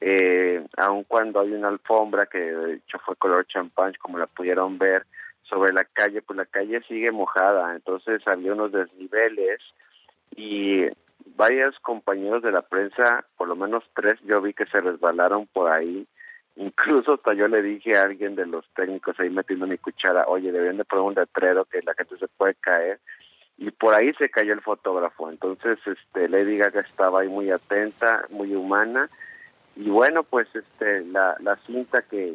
[0.03, 4.77] eh, aun cuando hay una alfombra que de hecho fue color champán, como la pudieron
[4.77, 5.07] ver,
[5.45, 9.61] sobre la calle, pues la calle sigue mojada, entonces había unos desniveles
[10.37, 10.85] y
[11.37, 15.73] varios compañeros de la prensa, por lo menos tres, yo vi que se resbalaron por
[15.73, 16.07] ahí,
[16.57, 20.53] incluso hasta yo le dije a alguien de los técnicos ahí metiendo mi cuchara, oye,
[20.53, 22.99] deben de poner un letrero que la gente se puede caer,
[23.59, 28.25] y por ahí se cayó el fotógrafo, entonces este Lady Gaga estaba ahí muy atenta,
[28.31, 29.11] muy humana,
[29.77, 32.35] y bueno, pues este la, la cinta que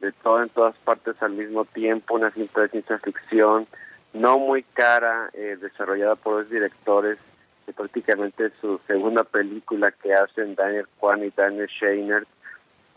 [0.00, 3.66] de todo en todas partes al mismo tiempo, una cinta de ciencia ficción,
[4.12, 7.18] no muy cara, eh, desarrollada por dos directores,
[7.66, 12.26] que prácticamente es su segunda película que hacen Daniel Kwan y Daniel Scheiner,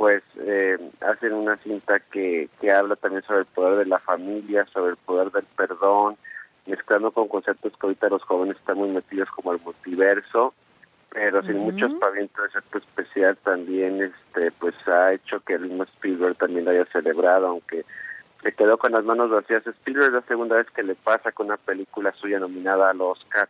[0.01, 4.65] pues eh, hacen una cinta que, que habla también sobre el poder de la familia,
[4.73, 6.17] sobre el poder del perdón,
[6.65, 10.55] mezclando con conceptos que ahorita los jóvenes están muy metidos como el multiverso,
[11.11, 11.71] pero sin uh -huh.
[11.71, 12.41] mucho espaviento
[12.73, 17.85] especial también este pues ha hecho que el mismo Spielberg también lo haya celebrado aunque
[18.41, 21.45] se quedó con las manos vacías Spielberg es la segunda vez que le pasa con
[21.45, 23.47] una película suya nominada al Oscar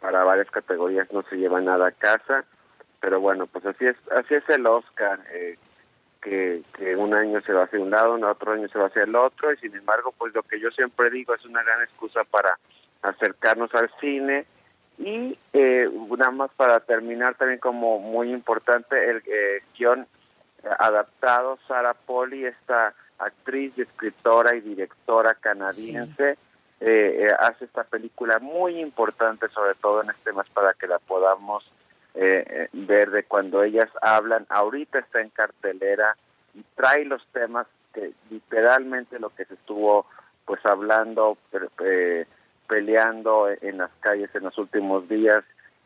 [0.00, 2.46] para varias categorías no se lleva nada a casa
[3.00, 5.58] pero bueno pues así es así es el Oscar eh,
[6.20, 9.04] que, que un año se va hacia un lado, un otro año se va hacia
[9.04, 12.24] el otro, y sin embargo, pues lo que yo siempre digo es una gran excusa
[12.24, 12.58] para
[13.02, 14.46] acercarnos al cine,
[15.00, 20.06] y eh, nada más para terminar también como muy importante el eh, guion
[20.78, 26.40] adaptado Sara Poli esta actriz escritora y directora canadiense sí.
[26.80, 31.64] eh, hace esta película muy importante sobre todo en este temas para que la podamos
[32.14, 36.16] ver de cuando ellas hablan ahorita está en cartelera
[36.54, 40.06] y trae los temas que literalmente lo que se estuvo
[40.44, 41.38] pues hablando
[41.84, 42.26] eh,
[42.68, 45.44] peleando en las calles en los últimos días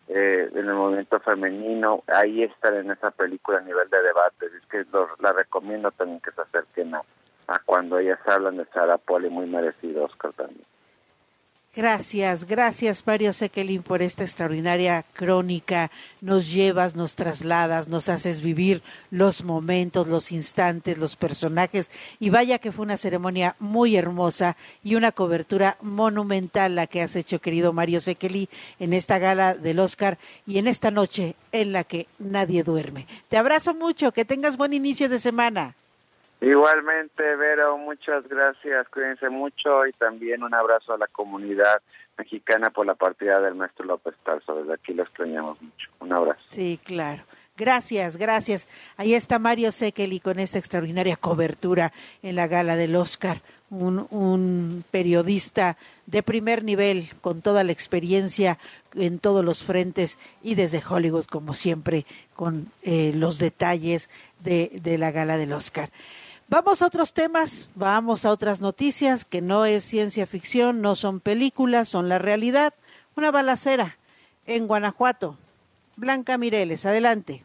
[0.08, 4.66] eh, en el movimiento femenino, ahí están en esa película a nivel de debate, es
[4.66, 7.02] que lo, la recomiendo también que se acerquen a,
[7.46, 10.66] a cuando ellas hablan de Sara Poli, muy merecido Oscar también.
[11.76, 15.90] Gracias, gracias Mario Sekelin por esta extraordinaria crónica.
[16.20, 21.90] Nos llevas, nos trasladas, nos haces vivir los momentos, los instantes, los personajes.
[22.20, 27.16] Y vaya que fue una ceremonia muy hermosa y una cobertura monumental la que has
[27.16, 31.82] hecho, querido Mario Sekeli, en esta gala del Oscar y en esta noche en la
[31.82, 33.08] que nadie duerme.
[33.28, 35.74] Te abrazo mucho, que tengas buen inicio de semana.
[36.44, 41.80] Igualmente, Vero, muchas gracias, cuídense mucho y también un abrazo a la comunidad
[42.18, 44.54] mexicana por la partida del maestro López Tarso.
[44.54, 45.90] Desde aquí lo extrañamos mucho.
[46.00, 46.42] Un abrazo.
[46.50, 47.22] Sí, claro.
[47.56, 48.68] Gracias, gracias.
[48.96, 53.40] Ahí está Mario Sekeli con esta extraordinaria cobertura en la gala del Oscar.
[53.70, 58.58] Un, un, periodista de primer nivel, con toda la experiencia
[58.94, 62.04] en todos los frentes y desde Hollywood, como siempre,
[62.36, 65.90] con eh, los detalles de, de la gala del Oscar.
[66.48, 71.20] Vamos a otros temas, vamos a otras noticias que no es ciencia ficción, no son
[71.20, 72.74] películas, son la realidad.
[73.16, 73.96] Una balacera
[74.44, 75.38] en Guanajuato.
[75.96, 77.44] Blanca Mireles, adelante.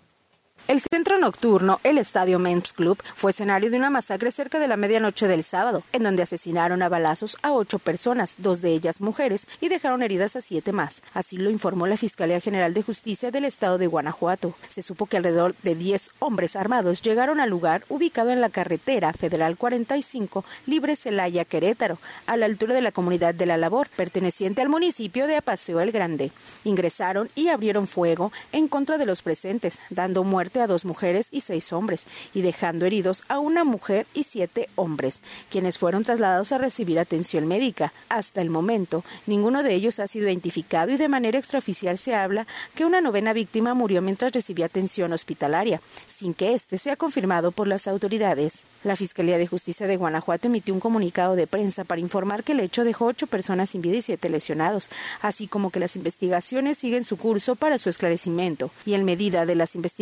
[0.67, 4.77] El centro nocturno, el Estadio Men's Club, fue escenario de una masacre cerca de la
[4.77, 9.47] medianoche del sábado, en donde asesinaron a balazos a ocho personas, dos de ellas mujeres,
[9.61, 11.01] y dejaron heridas a siete más.
[11.13, 14.53] Así lo informó la Fiscalía General de Justicia del Estado de Guanajuato.
[14.69, 19.13] Se supo que alrededor de diez hombres armados llegaron al lugar ubicado en la carretera
[19.13, 24.61] Federal 45, Libre Celaya, Querétaro, a la altura de la comunidad de La Labor, perteneciente
[24.61, 26.31] al municipio de Apaseo el Grande.
[26.63, 31.41] Ingresaron y abrieron fuego en contra de los presentes, dando muerte a dos mujeres y
[31.41, 36.57] seis hombres, y dejando heridos a una mujer y siete hombres, quienes fueron trasladados a
[36.57, 37.93] recibir atención médica.
[38.09, 42.47] Hasta el momento, ninguno de ellos ha sido identificado y de manera extraoficial se habla
[42.73, 47.67] que una novena víctima murió mientras recibía atención hospitalaria, sin que este sea confirmado por
[47.67, 48.63] las autoridades.
[48.83, 52.61] La Fiscalía de Justicia de Guanajuato emitió un comunicado de prensa para informar que el
[52.61, 54.89] hecho dejó ocho personas sin vida y siete lesionados,
[55.21, 59.55] así como que las investigaciones siguen su curso para su esclarecimiento, y en medida de
[59.55, 59.99] las investigaciones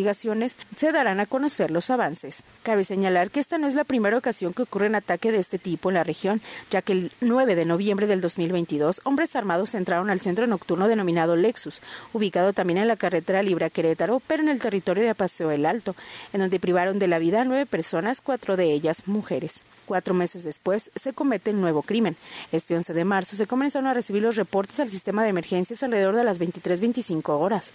[0.75, 2.43] se darán a conocer los avances.
[2.63, 5.59] Cabe señalar que esta no es la primera ocasión que ocurre un ataque de este
[5.59, 10.09] tipo en la región, ya que el 9 de noviembre del 2022, hombres armados entraron
[10.09, 11.81] al centro nocturno denominado Lexus,
[12.13, 15.95] ubicado también en la carretera Libra Querétaro, pero en el territorio de Paseo el Alto,
[16.33, 19.61] en donde privaron de la vida a nueve personas, cuatro de ellas mujeres.
[19.85, 22.17] Cuatro meses después se comete el nuevo crimen.
[22.51, 26.15] Este 11 de marzo se comenzaron a recibir los reportes al sistema de emergencias alrededor
[26.15, 27.71] de las 23.25 horas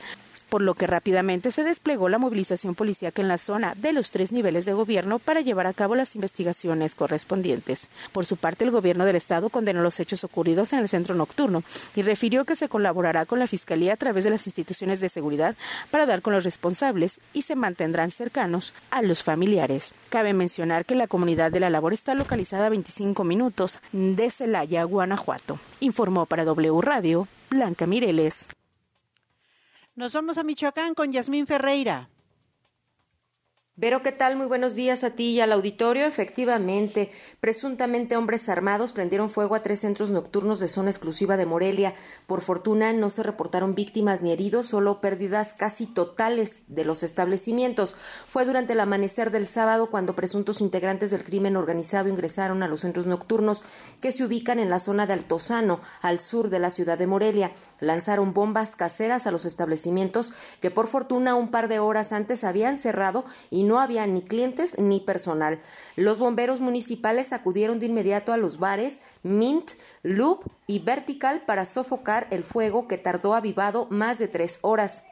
[0.53, 4.33] por lo que rápidamente se desplegó la movilización policíaca en la zona de los tres
[4.33, 7.89] niveles de gobierno para llevar a cabo las investigaciones correspondientes.
[8.13, 11.63] Por su parte, el gobierno del estado condenó los hechos ocurridos en el centro nocturno
[11.97, 15.57] y refirió que se colaborará con la Fiscalía a través de las instituciones de seguridad
[15.91, 19.95] para dar con los responsables y se mantendrán cercanos a los familiares.
[20.11, 24.85] Cabe mencionar que la comunidad de la labor está localizada a 25 minutos de Celaya,
[24.85, 25.59] Guanajuato.
[25.81, 28.49] Informó para W Radio Blanca Mireles.
[29.95, 32.09] Nos vamos a Michoacán con Yasmín Ferreira.
[33.75, 34.37] Vero, ¿qué tal?
[34.37, 36.05] Muy buenos días a ti y al auditorio.
[36.05, 41.95] Efectivamente, presuntamente hombres armados prendieron fuego a tres centros nocturnos de zona exclusiva de Morelia.
[42.27, 47.97] Por fortuna no se reportaron víctimas ni heridos, solo pérdidas casi totales de los establecimientos.
[48.29, 52.83] Fue durante el amanecer del sábado cuando presuntos integrantes del crimen organizado ingresaron a los
[52.83, 53.65] centros nocturnos
[54.03, 57.53] que se ubican en la zona de Altozano, al sur de la ciudad de Morelia.
[57.81, 62.77] Lanzaron bombas caseras a los establecimientos que por fortuna un par de horas antes habían
[62.77, 65.61] cerrado y no había ni clientes ni personal.
[65.97, 69.73] Los bomberos municipales acudieron de inmediato a los bares Mint,
[70.03, 75.03] Loop y Vertical para sofocar el fuego que tardó avivado más de tres horas.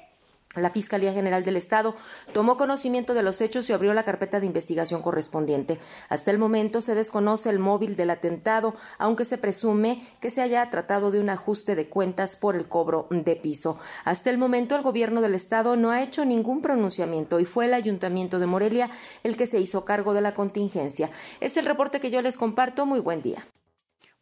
[0.57, 1.95] La Fiscalía General del Estado
[2.33, 5.79] tomó conocimiento de los hechos y abrió la carpeta de investigación correspondiente.
[6.09, 10.69] Hasta el momento se desconoce el móvil del atentado, aunque se presume que se haya
[10.69, 13.79] tratado de un ajuste de cuentas por el cobro de piso.
[14.05, 17.75] Hasta el momento el gobierno del Estado no ha hecho ningún pronunciamiento y fue el
[17.75, 18.91] Ayuntamiento de Morelia
[19.23, 21.13] el que se hizo cargo de la contingencia.
[21.39, 22.87] Es el reporte que yo les comparto.
[22.87, 23.47] Muy buen día.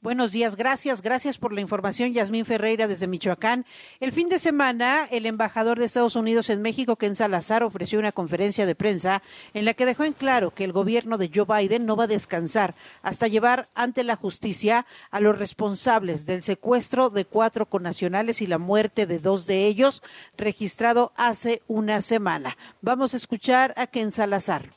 [0.01, 3.67] Buenos días, gracias, gracias por la información, Yasmín Ferreira desde Michoacán.
[3.99, 8.13] El fin de semana, el embajador de Estados Unidos en México, Ken Salazar, ofreció una
[8.13, 11.85] conferencia de prensa en la que dejó en claro que el gobierno de Joe Biden
[11.85, 17.25] no va a descansar hasta llevar ante la justicia a los responsables del secuestro de
[17.25, 20.05] cuatro connacionales y la muerte de dos de ellos,
[20.37, 22.57] registrado hace una semana.
[22.83, 24.71] Vamos a escuchar a Ken Salazar.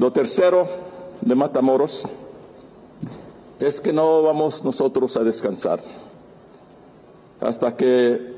[0.00, 0.68] Lo tercero
[1.20, 2.08] de Matamoros
[3.60, 5.80] es que no vamos nosotros a descansar
[7.40, 8.34] hasta que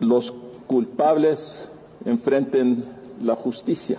[0.00, 0.32] los
[0.66, 1.70] culpables
[2.04, 2.84] enfrenten
[3.22, 3.98] la justicia.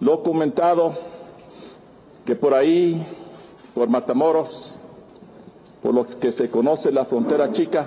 [0.00, 0.94] Lo comentado
[2.24, 3.04] que por ahí,
[3.74, 4.76] por Matamoros,
[5.82, 7.86] por lo que se conoce la frontera chica,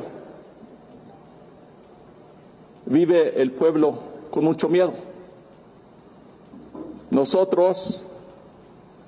[2.85, 3.95] vive el pueblo
[4.31, 4.93] con mucho miedo.
[7.11, 8.07] Nosotros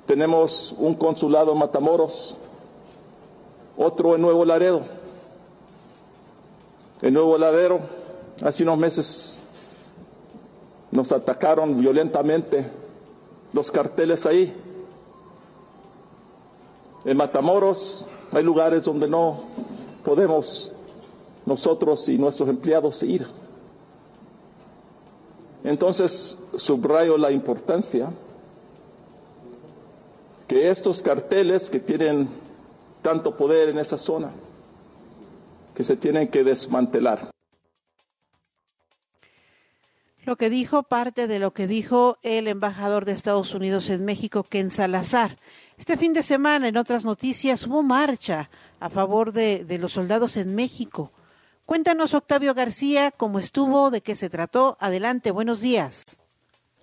[0.07, 2.37] tenemos un consulado en Matamoros,
[3.77, 4.83] otro en Nuevo Laredo.
[7.01, 7.81] En Nuevo Laredo,
[8.41, 9.39] hace unos meses,
[10.91, 12.71] nos atacaron violentamente
[13.51, 14.55] los carteles ahí.
[17.03, 19.41] En Matamoros hay lugares donde no
[20.05, 20.71] podemos
[21.45, 23.27] nosotros y nuestros empleados ir.
[25.65, 28.09] Entonces, subrayo la importancia
[30.47, 32.29] que estos carteles que tienen
[33.01, 34.31] tanto poder en esa zona,
[35.75, 37.29] que se tienen que desmantelar.
[40.23, 44.43] Lo que dijo parte de lo que dijo el embajador de Estados Unidos en México,
[44.43, 45.37] Ken Salazar.
[45.77, 50.35] Este fin de semana, en otras noticias, hubo marcha a favor de, de los soldados
[50.35, 51.11] en México
[51.67, 54.77] Cuéntanos, Octavio García, cómo estuvo, de qué se trató.
[54.79, 56.05] Adelante, buenos días.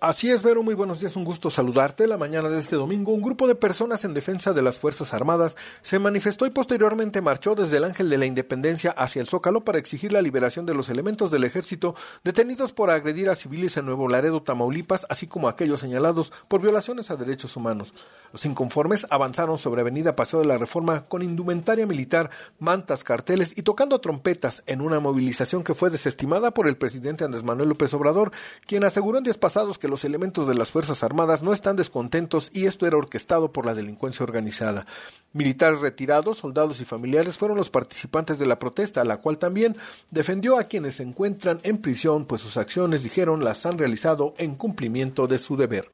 [0.01, 2.05] Así es, Vero, muy buenos días, un gusto saludarte.
[2.05, 5.55] La mañana de este domingo, un grupo de personas en defensa de las Fuerzas Armadas
[5.83, 9.79] se manifestó y posteriormente marchó desde el Ángel de la Independencia hacia el Zócalo para
[9.79, 14.09] exigir la liberación de los elementos del ejército detenidos por agredir a civiles en Nuevo
[14.09, 17.93] Laredo, Tamaulipas, así como aquellos señalados por violaciones a derechos humanos.
[18.33, 23.61] Los inconformes avanzaron sobre Avenida Paseo de la Reforma con indumentaria militar, mantas, carteles y
[23.61, 28.33] tocando trompetas en una movilización que fue desestimada por el presidente Andrés Manuel López Obrador,
[28.67, 32.65] quien aseguró en días pasados que elementos de las Fuerzas Armadas no están descontentos y
[32.65, 34.85] esto era orquestado por la delincuencia organizada.
[35.31, 39.77] Militares retirados, soldados y familiares fueron los participantes de la protesta, la cual también
[40.11, 44.55] defendió a quienes se encuentran en prisión, pues sus acciones, dijeron, las han realizado en
[44.55, 45.91] cumplimiento de su deber.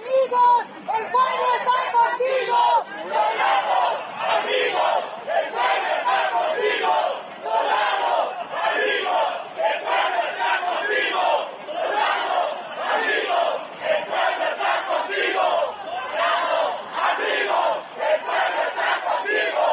[0.00, 2.58] amigos, el pueblo está contigo.
[3.02, 3.92] Soldados,
[4.38, 6.92] amigos, el pueblo está contigo.
[7.42, 8.24] Soldados,
[8.70, 9.28] amigos,
[9.60, 11.24] el pueblo está contigo.
[11.70, 12.48] Soldados,
[12.94, 13.52] amigos,
[13.90, 15.46] el pueblo está contigo.
[15.84, 16.70] Soldados,
[17.10, 19.64] amigos, el pueblo está contigo.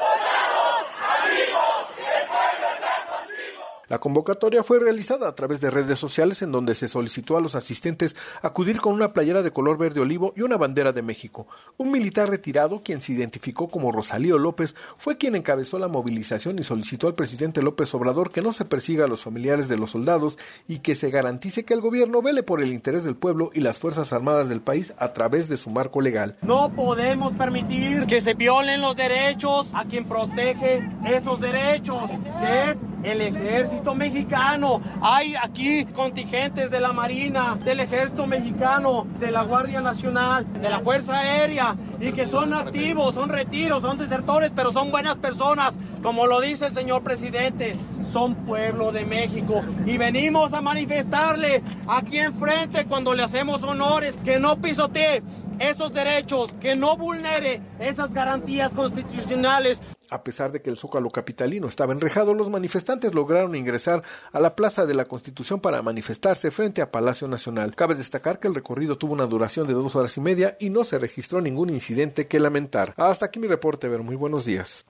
[0.00, 0.80] Soldados,
[1.16, 3.75] amigos, el pueblo está contigo.
[3.88, 7.54] La convocatoria fue realizada a través de redes sociales en donde se solicitó a los
[7.54, 11.46] asistentes acudir con una playera de color verde olivo y una bandera de México.
[11.76, 16.64] Un militar retirado, quien se identificó como Rosalío López, fue quien encabezó la movilización y
[16.64, 20.36] solicitó al presidente López Obrador que no se persiga a los familiares de los soldados
[20.66, 23.78] y que se garantice que el gobierno vele por el interés del pueblo y las
[23.78, 26.36] Fuerzas Armadas del país a través de su marco legal.
[26.42, 32.10] No podemos permitir que se violen los derechos a quien protege esos derechos,
[32.40, 34.80] que es el ejército mexicano.
[35.00, 40.80] Hay aquí contingentes de la Marina, del ejército mexicano, de la Guardia Nacional, de la
[40.80, 46.26] Fuerza Aérea, y que son activos, son retiros, son desertores, pero son buenas personas, como
[46.26, 47.76] lo dice el señor presidente.
[48.12, 54.38] Son pueblo de México y venimos a manifestarle aquí enfrente cuando le hacemos honores que
[54.38, 55.22] no pisotee
[55.58, 59.82] esos derechos, que no vulnere esas garantías constitucionales.
[60.10, 64.02] A pesar de que el zócalo capitalino estaba enrejado, los manifestantes lograron ingresar
[64.32, 67.74] a la Plaza de la Constitución para manifestarse frente a Palacio Nacional.
[67.74, 70.84] Cabe destacar que el recorrido tuvo una duración de dos horas y media y no
[70.84, 72.94] se registró ningún incidente que lamentar.
[72.96, 74.02] Hasta aquí mi reporte, Ver.
[74.02, 74.84] Muy buenos días.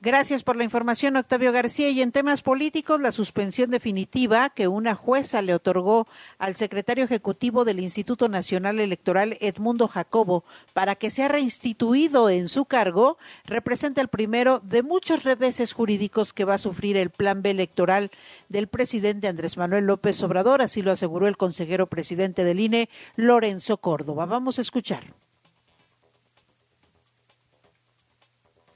[0.00, 1.88] Gracias por la información, Octavio García.
[1.88, 6.06] Y en temas políticos, la suspensión definitiva que una jueza le otorgó
[6.38, 12.64] al secretario ejecutivo del Instituto Nacional Electoral, Edmundo Jacobo, para que sea reinstituido en su
[12.64, 17.50] cargo, representa el primero de muchos reveses jurídicos que va a sufrir el plan B
[17.50, 18.12] electoral
[18.48, 20.62] del presidente Andrés Manuel López Obrador.
[20.62, 24.26] Así lo aseguró el consejero presidente del INE, Lorenzo Córdoba.
[24.26, 25.12] Vamos a escuchar.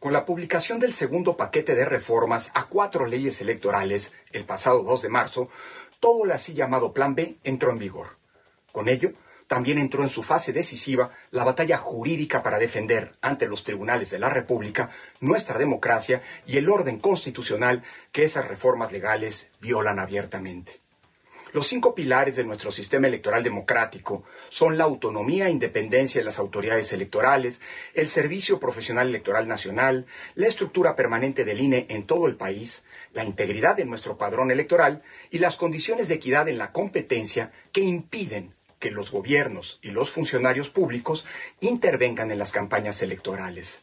[0.02, 5.02] Con la publicación del segundo paquete de reformas a cuatro leyes electorales el pasado 2
[5.02, 5.48] de marzo,
[6.00, 8.08] todo el así llamado Plan B entró en vigor.
[8.72, 9.12] Con ello,
[9.46, 14.18] también entró en su fase decisiva la batalla jurídica para defender ante los tribunales de
[14.18, 14.90] la República
[15.20, 20.81] nuestra democracia y el orden constitucional que esas reformas legales violan abiertamente.
[21.52, 26.38] Los cinco pilares de nuestro sistema electoral democrático son la autonomía e independencia de las
[26.38, 27.60] autoridades electorales,
[27.92, 33.26] el servicio profesional electoral nacional, la estructura permanente del INE en todo el país, la
[33.26, 38.54] integridad de nuestro padrón electoral y las condiciones de equidad en la competencia que impiden
[38.78, 41.26] que los gobiernos y los funcionarios públicos
[41.60, 43.82] intervengan en las campañas electorales.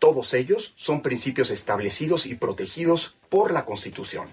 [0.00, 4.28] Todos ellos son principios establecidos y protegidos por la Constitución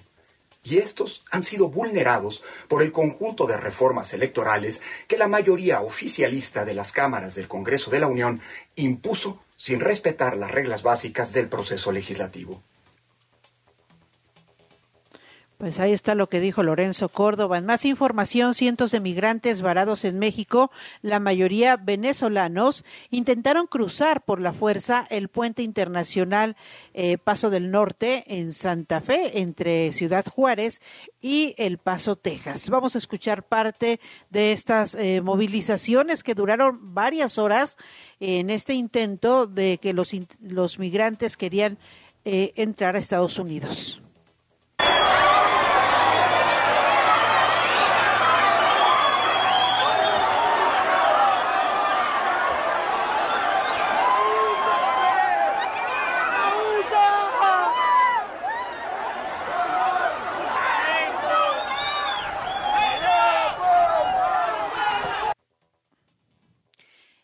[0.64, 6.64] y estos han sido vulnerados por el conjunto de reformas electorales que la mayoría oficialista
[6.64, 8.42] de las cámaras del Congreso de la Unión
[8.76, 12.62] impuso sin respetar las reglas básicas del proceso legislativo.
[15.64, 17.58] Pues ahí está lo que dijo Lorenzo Córdoba.
[17.58, 24.42] En más información, cientos de migrantes varados en México, la mayoría venezolanos, intentaron cruzar por
[24.42, 26.58] la fuerza el puente internacional
[26.94, 30.82] eh, Paso del Norte en Santa Fe, entre Ciudad Juárez
[31.22, 32.68] y El Paso, Texas.
[32.70, 34.02] Vamos a escuchar parte
[34.32, 37.78] de estas eh, movilizaciones que duraron varias horas
[38.20, 40.12] en este intento de que los,
[40.42, 41.78] los migrantes querían
[42.26, 44.04] eh, entrar a Estados Unidos.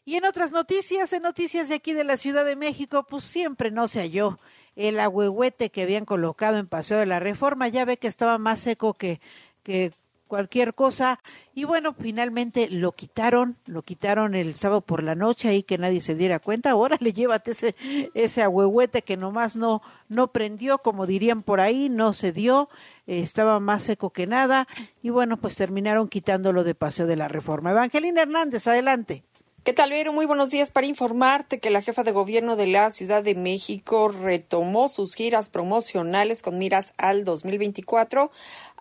[0.09, 3.71] Y en otras noticias, en noticias de aquí de la Ciudad de México, pues siempre
[3.71, 4.37] no se halló
[4.75, 7.67] el agüehuete que habían colocado en Paseo de la Reforma.
[7.69, 9.19] Ya ve que estaba más seco que,
[9.63, 9.93] que
[10.27, 11.21] cualquier cosa.
[11.55, 16.01] Y bueno, finalmente lo quitaron, lo quitaron el sábado por la noche ahí que nadie
[16.01, 16.69] se diera cuenta.
[16.69, 17.75] Ahora le llévate ese,
[18.13, 22.69] ese agüehuete que nomás no, no prendió, como dirían por ahí, no se dio,
[23.07, 24.67] estaba más seco que nada.
[25.01, 27.71] Y bueno, pues terminaron quitándolo de Paseo de la Reforma.
[27.71, 29.23] Evangelina Hernández, adelante.
[29.65, 30.13] ¿Qué tal, Vero?
[30.13, 34.07] Muy buenos días para informarte que la jefa de gobierno de la Ciudad de México
[34.07, 38.31] retomó sus giras promocionales con miras al 2024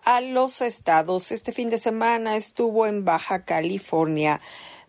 [0.05, 1.33] a los estados.
[1.33, 4.39] Este fin de semana estuvo en Baja California.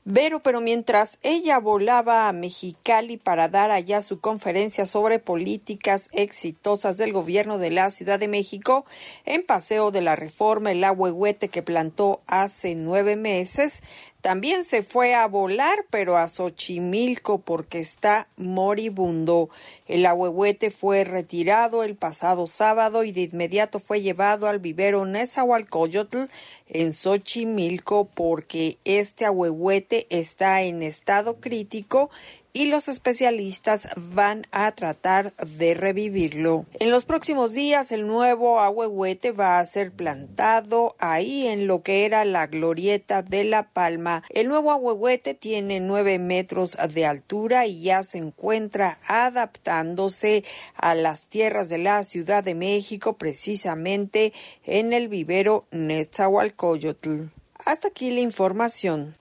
[0.07, 6.97] Vero, pero mientras ella volaba a Mexicali para dar allá su conferencia sobre políticas exitosas
[6.97, 8.87] del gobierno de la Ciudad de México,
[9.27, 13.83] en Paseo de la Reforma, el ahuehuete que plantó hace nueve meses,
[14.21, 19.49] también se fue a volar, pero a Xochimilco porque está moribundo.
[19.87, 26.25] El ahuehuete fue retirado el pasado sábado y de inmediato fue llevado al vivero Nezahualcóyotl
[26.69, 32.11] en Xochimilco porque este ahuehuete está en estado crítico
[32.53, 36.67] y los especialistas van a tratar de revivirlo.
[36.79, 42.05] En los próximos días el nuevo ahuehuete va a ser plantado ahí en lo que
[42.05, 44.25] era la glorieta de La Palma.
[44.31, 50.45] El nuevo ahuehuete tiene nueve metros de altura y ya se encuentra adaptándose
[50.75, 54.33] a las tierras de la Ciudad de México, precisamente
[54.65, 57.25] en el vivero Netzahualcoyotl.
[57.65, 59.15] Hasta aquí la información.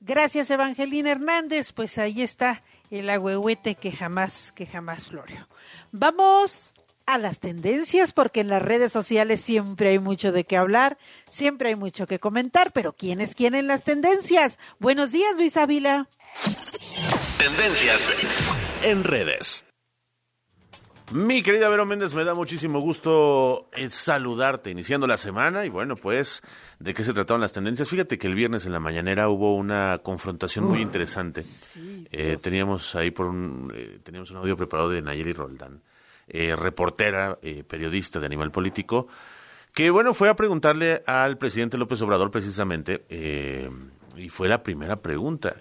[0.00, 1.72] Gracias, Evangelina Hernández.
[1.72, 5.46] Pues ahí está el agüehuete que jamás, que jamás floreó.
[5.92, 6.72] Vamos
[7.06, 10.96] a las tendencias, porque en las redes sociales siempre hay mucho de qué hablar,
[11.28, 14.58] siempre hay mucho que comentar, pero ¿quién es quién en las tendencias?
[14.78, 16.08] Buenos días, Luis Ávila.
[17.38, 18.12] Tendencias
[18.82, 19.64] en redes.
[21.12, 25.96] Mi querida Vero Méndez, me da muchísimo gusto eh, saludarte iniciando la semana y bueno,
[25.96, 26.40] pues,
[26.78, 27.88] ¿de qué se trataron las tendencias?
[27.88, 31.42] Fíjate que el viernes en la mañanera hubo una confrontación muy interesante.
[32.12, 35.82] Eh, teníamos ahí por un, eh, teníamos un audio preparado de Nayeli Roldán,
[36.28, 37.36] reportera,
[37.66, 39.08] periodista de Animal Político,
[39.74, 43.04] que bueno, fue a preguntarle al presidente López Obrador precisamente,
[44.16, 45.56] y fue la primera pregunta,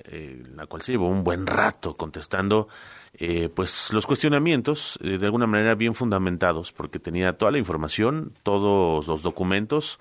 [0.54, 2.68] la cual se llevó un buen rato contestando
[3.14, 8.34] eh, pues los cuestionamientos eh, de alguna manera bien fundamentados porque tenía toda la información,
[8.44, 10.00] todos los documentos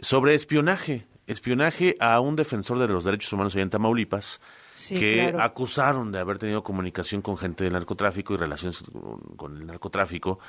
[0.00, 4.40] sobre espionaje, espionaje a un defensor de los derechos humanos allá en Tamaulipas
[4.88, 8.82] que acusaron de haber tenido comunicación con gente del narcotráfico y relaciones
[9.36, 10.40] con el narcotráfico.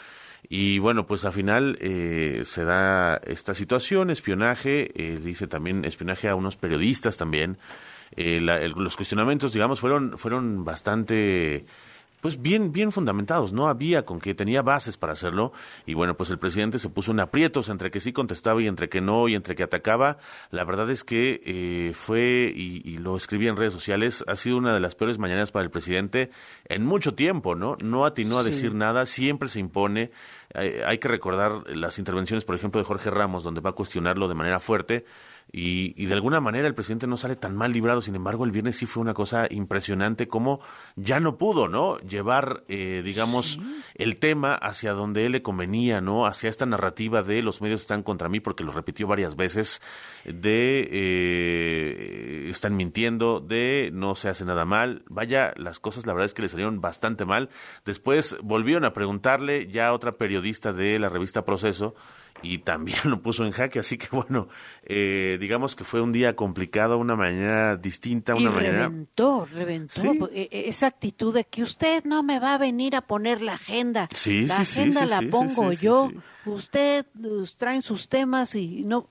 [0.48, 6.36] Y bueno, pues al final eh, se da esta situación, espionaje, dice también espionaje a
[6.36, 7.58] unos periodistas también.
[8.16, 11.66] los cuestionamientos, digamos, fueron, fueron bastante
[12.22, 15.52] pues bien, bien fundamentados, no había con que tenía bases para hacerlo,
[15.86, 18.88] y bueno, pues el presidente se puso en aprietos entre que sí contestaba y entre
[18.88, 20.18] que no, y entre que atacaba,
[20.52, 24.74] la verdad es que eh, fue, y, lo escribí en redes sociales, ha sido una
[24.74, 26.30] de las peores mañanas para el presidente
[26.66, 27.78] en mucho tiempo, ¿no?
[27.82, 30.12] No atinó a decir nada, siempre se impone,
[30.54, 34.36] hay que recordar las intervenciones, por ejemplo, de Jorge Ramos, donde va a cuestionarlo de
[34.36, 35.06] manera fuerte,
[35.54, 38.02] y, de alguna manera el presidente no sale tan mal librado.
[38.02, 40.62] Sin embargo, el viernes sí fue una cosa impresionante como
[40.96, 41.98] ya no pudo, ¿no?
[42.00, 43.60] Llevar, eh, digamos,
[43.96, 46.26] el tema hacia donde él le convenía, ¿no?
[46.26, 49.82] Hacia esta narrativa de los medios están contra mí, porque lo repitió varias veces,
[50.26, 55.04] de eh, están mintiendo, de no se hace nada mal.
[55.10, 57.50] Vaya, las cosas la verdad es que le salieron bastante mal.
[57.84, 61.96] Después volvieron a preguntarle ya otra periodista de la revista Proceso,
[62.42, 64.48] y también lo puso en jaque, así que bueno,
[64.84, 68.84] eh, digamos que fue un día complicado, una mañana distinta, una y mañana...
[68.84, 73.42] Reventó, reventó e, esa actitud de que usted no me va a venir a poner
[73.42, 74.10] la agenda.
[74.14, 76.12] Sí, la sí, agenda la pongo yo.
[76.46, 77.06] Usted
[77.58, 79.08] traen sus temas y no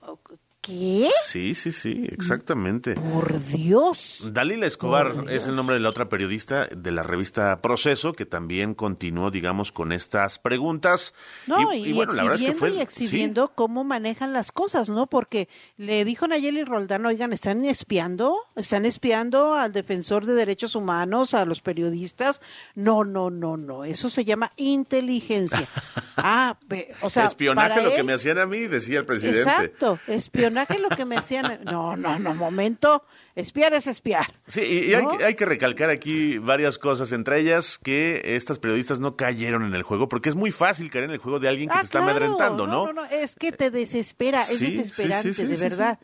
[0.61, 1.09] ¿Qué?
[1.25, 2.93] Sí, sí, sí, exactamente.
[2.93, 4.21] Por Dios.
[4.31, 8.75] Dalila Escobar es el nombre de la otra periodista de la revista Proceso, que también
[8.75, 11.15] continuó, digamos, con estas preguntas.
[11.47, 12.69] No, y, bueno, la verdad es que fue.
[12.75, 15.07] Y exhibiendo cómo manejan las cosas, ¿no?
[15.07, 18.35] Porque le dijo Nayeli Roldán, oigan, ¿están espiando?
[18.55, 22.39] ¿Están espiando al defensor de derechos humanos, a los periodistas?
[22.75, 23.83] No, no, no, no.
[23.83, 25.67] Eso se llama inteligencia.
[26.17, 26.55] ah,
[27.01, 27.25] o sea.
[27.25, 29.41] Espionaje lo que me hacían a mí, decía el presidente.
[29.41, 31.61] Exacto, espionaje espionaje lo que me hacían.
[31.65, 33.03] No, no, no, momento.
[33.35, 34.33] Espiar es espiar.
[34.47, 38.99] Sí, y hay, que, hay, que recalcar aquí varias cosas, entre ellas que estas periodistas
[38.99, 41.69] no cayeron en el juego, porque es muy fácil caer en el juego de alguien
[41.69, 42.87] que ah, te está amedrentando, ¿no?
[42.87, 45.99] No, no, es que te desespera, es desesperante, de verdad.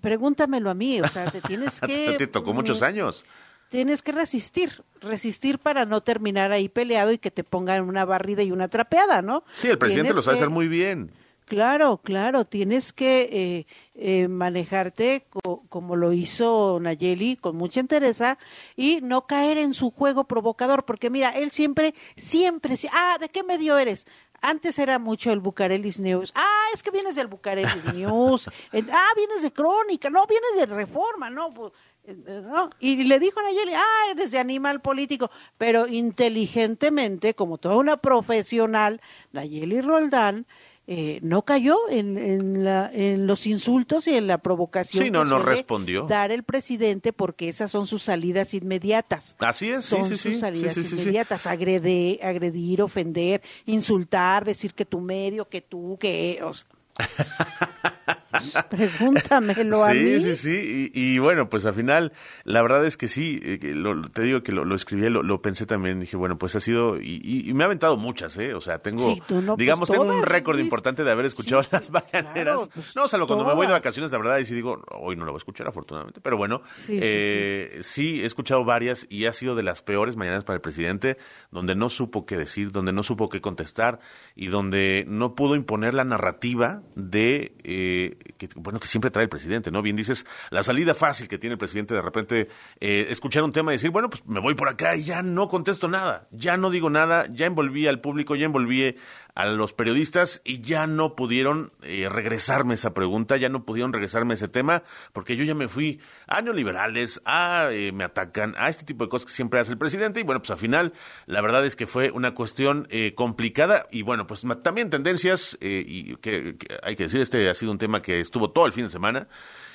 [0.00, 2.14] Pregúntamelo a mí, o sea, te tienes que...
[2.16, 3.26] te tocó muchos años.
[3.68, 8.42] tienes que resistir, resistir para no terminar ahí peleado y que te pongan una barrida
[8.42, 9.44] y una trapeada, ¿no?
[9.52, 11.12] Sí, el presidente lo sabe que- hacer muy bien.
[11.46, 18.38] Claro, claro, tienes que eh, eh, manejarte co- como lo hizo Nayeli, con mucha entereza,
[18.74, 23.28] y no caer en su juego provocador, porque mira, él siempre, siempre, si- ah, ¿de
[23.28, 24.06] qué medio eres?
[24.40, 26.32] Antes era mucho el Bucarelis News.
[26.34, 28.48] Ah, es que vienes del Bucarelis News.
[28.92, 30.10] Ah, vienes de Crónica.
[30.10, 31.30] No, vienes de Reforma.
[31.30, 31.72] No, pues,
[32.04, 32.70] eh, eh, no.
[32.80, 35.30] Y le dijo a Nayeli, ah, eres de animal político.
[35.58, 39.00] Pero inteligentemente, como toda una profesional,
[39.32, 40.46] Nayeli Roldán
[40.94, 45.04] eh, no cayó en, en, la- en los insultos y en la provocación.
[45.04, 46.02] Sí, no, que no respondió.
[46.06, 49.36] Dar el presidente porque esas son sus salidas inmediatas.
[49.40, 50.34] Así es, Son sí, sus sí.
[50.34, 51.46] salidas inmediatas.
[51.46, 56.40] Agrede- agredir, ofender, insultar, decir que tu medio, que tú, que...
[56.44, 56.66] o sea,
[58.70, 60.20] Pregúntamelo a sí, mí.
[60.20, 62.12] Sí, sí, y, y bueno, pues al final,
[62.44, 65.22] la verdad es que sí, eh, que lo- te digo que lo, lo escribí, lo,
[65.22, 68.36] lo pensé también, dije, bueno, pues ha sido, y, y- y me ha aventado muchas,
[68.38, 68.54] ¿eh?
[68.54, 70.64] O sea, tengo, Sí, pues digamos, tengo un récord Luis.
[70.66, 72.68] importante de haber escuchado las mañaneras.
[72.74, 75.24] pues, no, salvo cuando me voy de vacaciones, la verdad, y sí digo, hoy no
[75.24, 79.26] lo voy a escuchar, afortunadamente, pero bueno, Sí, sí, eh, sí, he escuchado varias y
[79.26, 81.16] ha sido de las peores mañanas para el presidente,
[81.50, 84.00] donde no supo qué decir, donde no supo qué contestar
[84.34, 87.91] y donde no pudo imponer la narrativa de, eh,
[88.38, 89.82] que, bueno, que siempre trae el presidente, ¿no?
[89.82, 92.48] Bien dices, la salida fácil que tiene el presidente de repente,
[92.80, 95.48] eh, escuchar un tema y decir, bueno, pues me voy por acá y ya no
[95.48, 98.96] contesto nada, ya no digo nada, ya envolví al público, ya envolví
[99.34, 104.34] a los periodistas y ya no pudieron eh, regresarme esa pregunta, ya no pudieron regresarme
[104.34, 108.84] ese tema, porque yo ya me fui a neoliberales, a eh, me atacan, a este
[108.84, 110.92] tipo de cosas que siempre hace el presidente y bueno, pues al final
[111.26, 115.82] la verdad es que fue una cuestión eh, complicada y bueno, pues también tendencias eh,
[115.86, 118.84] y que hay que decir, este ha sido un tema que estuvo todo el fin
[118.84, 119.28] de semana.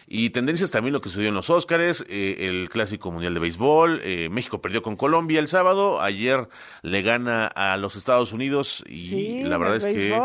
[0.10, 4.00] Y tendencias también lo que sucedió en los Óscares, eh, el Clásico Mundial de Béisbol,
[4.06, 6.48] eh, México perdió con Colombia el sábado, ayer
[6.82, 10.18] le gana a los Estados Unidos y Sí, la verdad es que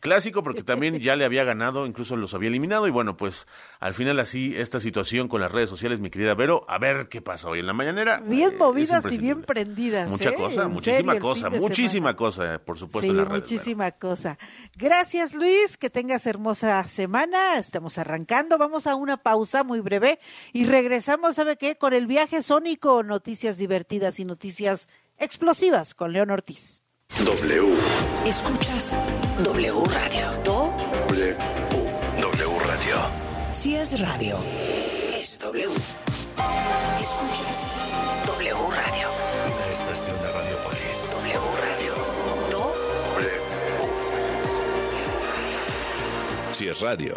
[0.00, 3.46] clásico porque también ya le había ganado, incluso los había eliminado y bueno, pues
[3.78, 7.22] al final así esta situación con las redes sociales, mi querida Vero, a ver qué
[7.22, 8.20] pasa hoy en la mañanera.
[8.20, 10.10] Bien Eh, movidas y bien prendidas.
[10.10, 10.34] Mucha ¿eh?
[10.34, 13.42] cosa, muchísima serio, cosa, muchísima cosa, por supuesto, Sí, en las redes.
[13.42, 14.36] muchísima cosa.
[14.76, 15.78] Gracias, Luis.
[15.78, 17.56] Que tengas hermosa semana.
[17.56, 18.58] Estamos arrancando.
[18.58, 19.29] Vamos a una pausa
[19.64, 20.18] muy breve
[20.52, 21.76] y regresamos, ¿sabe qué?
[21.76, 26.82] Con el viaje sónico, noticias divertidas y noticias explosivas con León Ortiz.
[27.24, 27.74] W.
[28.26, 28.96] Escuchas
[29.42, 30.32] W Radio.
[30.44, 30.72] Do.
[31.08, 31.36] W.
[32.20, 32.96] W Radio.
[33.52, 34.36] Si es radio,
[35.18, 35.68] es W.
[37.00, 39.08] Escuchas W Radio.
[39.46, 41.10] Una estación de Radiopolis.
[41.12, 41.94] W Radio.
[42.50, 42.90] Do.
[46.52, 47.16] Si es radio,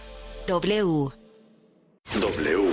[0.47, 1.11] W.
[2.19, 2.69] W.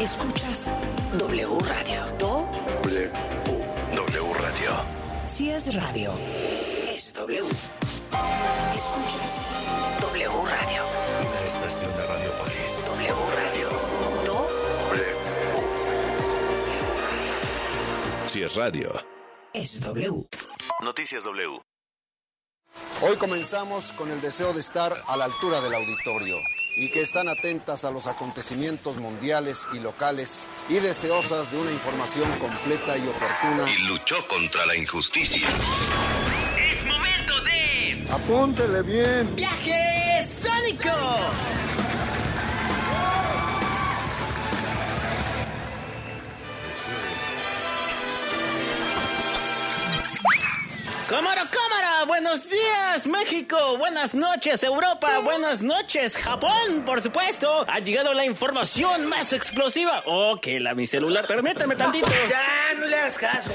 [0.00, 0.70] Escuchas
[1.18, 2.06] W Radio.
[2.18, 2.48] Do.
[2.82, 3.10] W.
[3.94, 4.70] W Radio.
[5.26, 6.12] Si es radio,
[6.92, 7.42] es W.
[8.74, 10.84] Escuchas W Radio.
[11.20, 12.84] Una estación de Radiopolis.
[12.86, 13.68] W Radio.
[14.24, 14.48] Do.
[18.26, 18.92] Si es radio,
[19.52, 20.24] Es W.
[20.82, 21.60] Noticias W.
[23.02, 26.36] Hoy comenzamos con el deseo de estar a la altura del auditorio
[26.76, 32.30] y que están atentas a los acontecimientos mundiales y locales y deseosas de una información
[32.38, 33.70] completa y oportuna.
[33.70, 35.48] y luchó contra la injusticia.
[36.72, 39.34] Es momento de Apúntele bien.
[39.36, 40.90] viaje sónico.
[51.10, 57.64] Cámara, cámara, buenos días México, buenas noches Europa, buenas noches Japón, por supuesto.
[57.66, 60.04] Ha llegado la información más explosiva.
[60.06, 62.06] Oh, que la mi celular, permítame tantito.
[62.30, 63.50] Ya, no le hagas caso.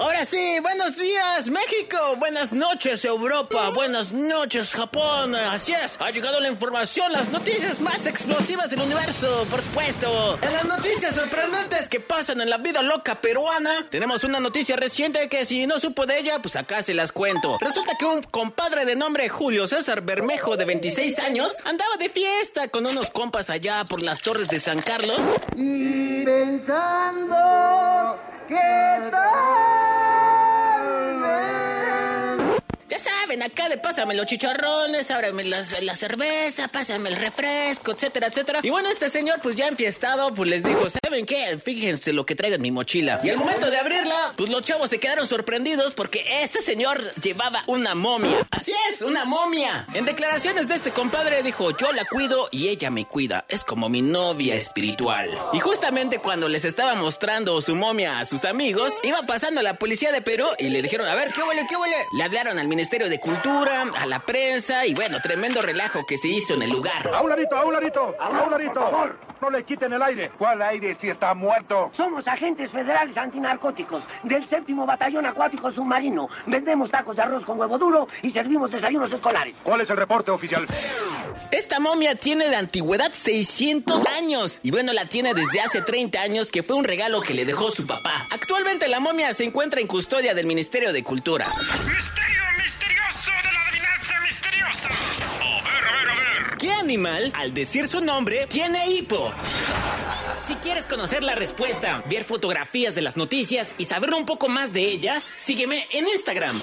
[0.00, 5.36] Ahora sí, buenos días México, buenas noches Europa, buenas noches Japón.
[5.36, 10.40] Así es, ha llegado la información, las noticias más explosivas del universo, por supuesto.
[10.42, 15.28] En las noticias sorprendentes que pasan en la vida loca peruana, tenemos una noticia reciente
[15.28, 17.58] que si no supo de ella, pues acá se las cuento.
[17.60, 22.68] Resulta que un compadre de nombre Julio César Bermejo de 26 años andaba de fiesta
[22.68, 25.20] con unos compas allá por las torres de San Carlos.
[25.54, 27.36] Y pensando
[28.48, 29.95] ¿Qué Ya
[33.36, 38.60] saben, acá de pásame los chicharrones, ábreme las- la cerveza, pásame el refresco, etcétera, etcétera.
[38.62, 41.58] Y bueno, este señor, pues ya enfiestado, pues les dijo, ¿saben qué?
[41.62, 43.20] Fíjense lo que traigo en mi mochila.
[43.22, 47.62] Y al momento de abrirla, pues los chavos se quedaron sorprendidos porque este señor llevaba
[47.66, 48.46] una momia.
[48.50, 49.86] Así es, una momia.
[49.94, 53.44] En declaraciones de este compadre dijo, yo la cuido y ella me cuida.
[53.48, 55.30] Es como mi novia espiritual.
[55.52, 60.12] Y justamente cuando les estaba mostrando su momia a sus amigos, iba pasando la policía
[60.12, 61.96] de Perú y le dijeron, a ver, ¿qué huele, qué huele?
[62.16, 66.28] Le hablaron al Ministerio de Cultura, a la prensa y bueno, tremendo relajo que se
[66.28, 67.10] hizo en el lugar.
[67.12, 68.74] A un ladito, a un ladito, a un ladito.
[68.74, 70.30] Por favor, no le quiten el aire.
[70.38, 71.90] ¿Cuál aire si está muerto?
[71.96, 76.28] Somos agentes federales antinarcóticos del séptimo batallón acuático submarino.
[76.46, 79.56] Vendemos tacos de arroz con huevo duro y servimos desayunos escolares.
[79.64, 80.64] ¿Cuál es el reporte oficial?
[81.50, 86.52] Esta momia tiene de antigüedad 600 años y bueno, la tiene desde hace 30 años
[86.52, 88.28] que fue un regalo que le dejó su papá.
[88.30, 91.52] Actualmente la momia se encuentra en custodia del Ministerio de Cultura.
[96.86, 99.32] Animal, al decir su nombre, tiene hipo?
[100.38, 104.72] Si quieres conocer la respuesta, ver fotografías de las noticias y saber un poco más
[104.72, 106.62] de ellas, sígueme en Instagram.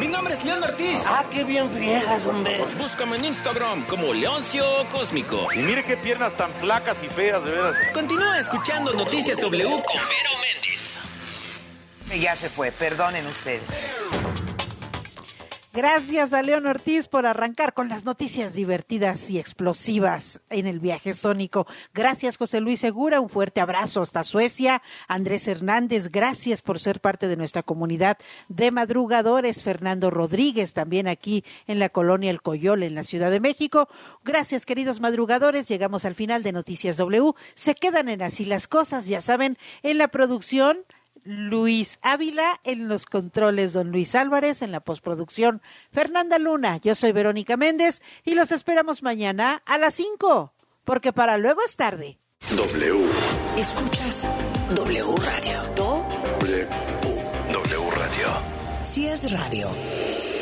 [0.00, 1.04] Mi nombre es León Ortiz.
[1.06, 2.58] Ah, qué bien friegas, hombre.
[2.78, 5.46] Búscame en Instagram como Leoncio Cósmico.
[5.54, 7.76] Y mire qué piernas tan flacas y feas, de veras.
[7.94, 10.96] Continúa escuchando Noticias W con Vero Méndez.
[12.20, 13.62] Ya se fue, perdonen ustedes.
[15.76, 21.12] Gracias a León Ortiz por arrancar con las noticias divertidas y explosivas en el viaje
[21.12, 21.66] sónico.
[21.92, 24.80] Gracias José Luis Segura, un fuerte abrazo hasta Suecia.
[25.06, 28.16] Andrés Hernández, gracias por ser parte de nuestra comunidad
[28.48, 29.62] de madrugadores.
[29.62, 33.86] Fernando Rodríguez, también aquí en la colonia El Coyol, en la Ciudad de México.
[34.24, 37.34] Gracias queridos madrugadores, llegamos al final de Noticias W.
[37.52, 40.86] Se quedan en así las cosas, ya saben, en la producción.
[41.26, 45.60] Luis Ávila en los controles, don Luis Álvarez en la postproducción,
[45.90, 50.54] Fernanda Luna, yo soy Verónica Méndez y los esperamos mañana a las 5,
[50.84, 52.18] porque para luego es tarde.
[52.56, 53.04] W.
[53.58, 54.28] Escuchas
[54.76, 55.62] W Radio.
[55.74, 56.06] Do
[56.40, 56.68] W.
[57.52, 58.28] W Radio.
[58.84, 59.68] si es radio,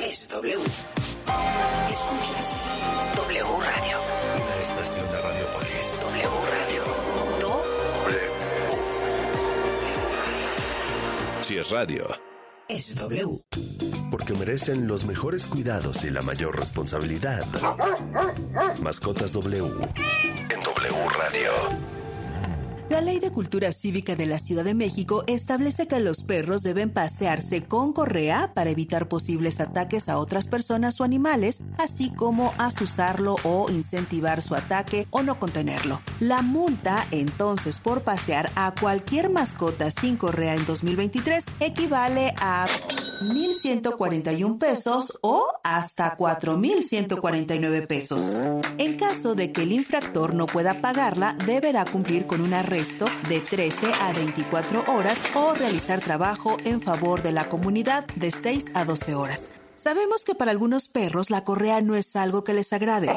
[0.07, 0.59] es W.
[1.89, 2.44] Escuchas
[11.45, 12.07] Si es radio.
[12.69, 13.39] es W.
[14.11, 17.45] Porque merecen los mejores cuidados y la mayor responsabilidad.
[18.81, 19.63] Mascotas W.
[20.49, 21.53] En W Radio.
[22.95, 26.91] La Ley de Cultura Cívica de la Ciudad de México establece que los perros deben
[26.91, 33.35] pasearse con correa para evitar posibles ataques a otras personas o animales, así como asusarlo
[33.43, 36.01] o incentivar su ataque o no contenerlo.
[36.21, 42.67] La multa, entonces, por pasear a cualquier mascota sin correa en 2023 equivale a
[43.21, 48.37] 1.141 pesos o hasta 4.149 pesos.
[48.79, 53.41] En caso de que el infractor no pueda pagarla, deberá cumplir con un arresto de
[53.41, 58.85] 13 a 24 horas o realizar trabajo en favor de la comunidad de 6 a
[58.85, 59.51] 12 horas.
[59.77, 63.09] Sabemos que para algunos perros la correa no es algo que les agrade.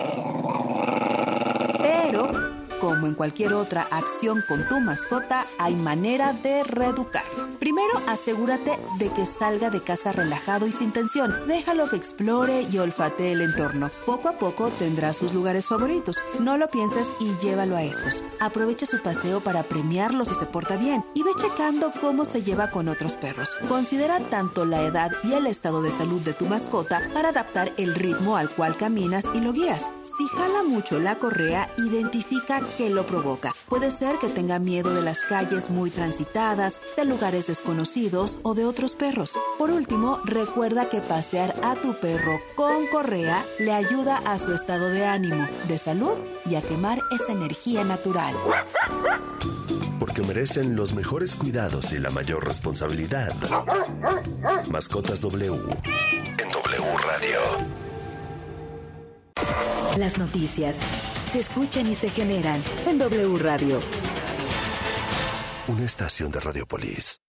[1.82, 2.57] Pero,
[2.88, 7.26] como en cualquier otra acción con tu mascota, hay manera de reeducar.
[7.60, 11.36] Primero, asegúrate de que salga de casa relajado y sin tensión.
[11.48, 13.92] Déjalo que explore y olfatee el entorno.
[14.06, 16.16] Poco a poco tendrá sus lugares favoritos.
[16.40, 18.24] No lo pienses y llévalo a estos.
[18.40, 22.72] Aprovecha su paseo para premiarlo si se porta bien y ve checando cómo se lleva
[22.72, 23.58] con otros perros.
[23.68, 27.96] Considera tanto la edad y el estado de salud de tu mascota para adaptar el
[27.96, 29.92] ritmo al cual caminas y lo guías.
[30.06, 33.54] Si jala mucho la correa, identifica qué lo provoca.
[33.68, 38.66] Puede ser que tenga miedo de las calles muy transitadas, de lugares desconocidos o de
[38.66, 39.34] otros perros.
[39.58, 44.90] Por último, recuerda que pasear a tu perro con correa le ayuda a su estado
[44.90, 48.36] de ánimo, de salud y a quemar esa energía natural.
[50.00, 53.34] Porque merecen los mejores cuidados y la mayor responsabilidad.
[54.70, 55.52] Mascotas W.
[56.38, 57.87] En W Radio.
[59.98, 60.78] Las noticias
[61.32, 63.80] se escuchan y se generan en W Radio.
[65.68, 67.20] Una estación de Radiopolis.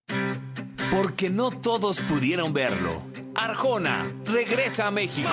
[0.90, 3.02] Porque no todos pudieron verlo.
[3.34, 5.30] Arjona regresa a México.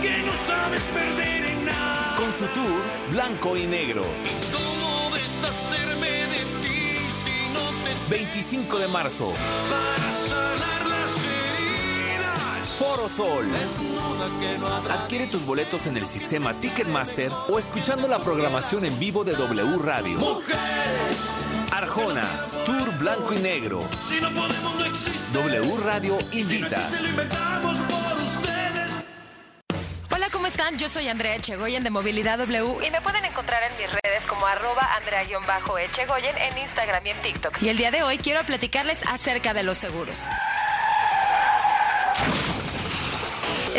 [0.00, 2.16] Que no sabes perder en nada.
[2.16, 4.02] Con su tour Blanco y Negro.
[4.52, 9.32] ¿Cómo deshacerme de ti si no te 25 de marzo.
[9.70, 10.21] para?
[12.82, 13.46] Foro Sol.
[14.90, 19.78] Adquiere tus boletos en el sistema Ticketmaster o escuchando la programación en vivo de W
[19.78, 20.42] Radio.
[21.70, 22.24] Arjona,
[22.66, 23.88] Tour Blanco y Negro.
[25.32, 26.80] W Radio invita.
[30.10, 30.76] Hola, ¿cómo están?
[30.76, 34.44] Yo soy Andrea Echegoyen de Movilidad W y me pueden encontrar en mis redes como
[34.44, 37.62] arroba Andrea-Echegoyen en Instagram y en TikTok.
[37.62, 40.28] Y el día de hoy quiero platicarles acerca de los seguros.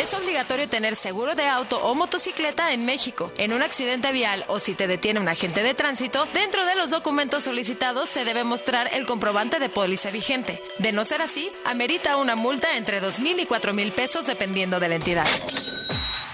[0.04, 3.32] Es obligatorio tener seguro de auto o motocicleta en México.
[3.38, 6.90] En un accidente vial o si te detiene un agente de tránsito, dentro de los
[6.90, 10.60] documentos solicitados se debe mostrar el comprobante de póliza vigente.
[10.78, 14.78] De no ser así, amerita una multa entre 2 mil y 4 mil pesos dependiendo
[14.78, 15.26] de la entidad.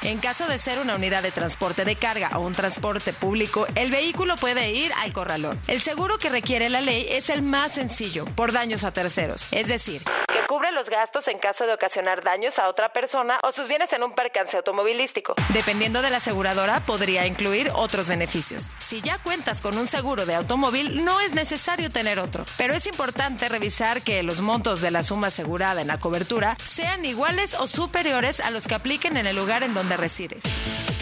[0.03, 3.91] En caso de ser una unidad de transporte de carga o un transporte público, el
[3.91, 5.61] vehículo puede ir al corralón.
[5.67, 9.69] El seguro que requiere la ley es el más sencillo, por daños a terceros, es
[9.69, 13.69] decir, que cubre los gastos en caso de ocasionar daños a otra persona o sus
[13.69, 15.35] bienes en un percance automovilístico.
[15.51, 18.71] Dependiendo de la aseguradora, podría incluir otros beneficios.
[18.79, 22.87] Si ya cuentas con un seguro de automóvil, no es necesario tener otro, pero es
[22.87, 27.67] importante revisar que los montos de la suma asegurada en la cobertura sean iguales o
[27.67, 30.43] superiores a los que apliquen en el lugar en donde resides.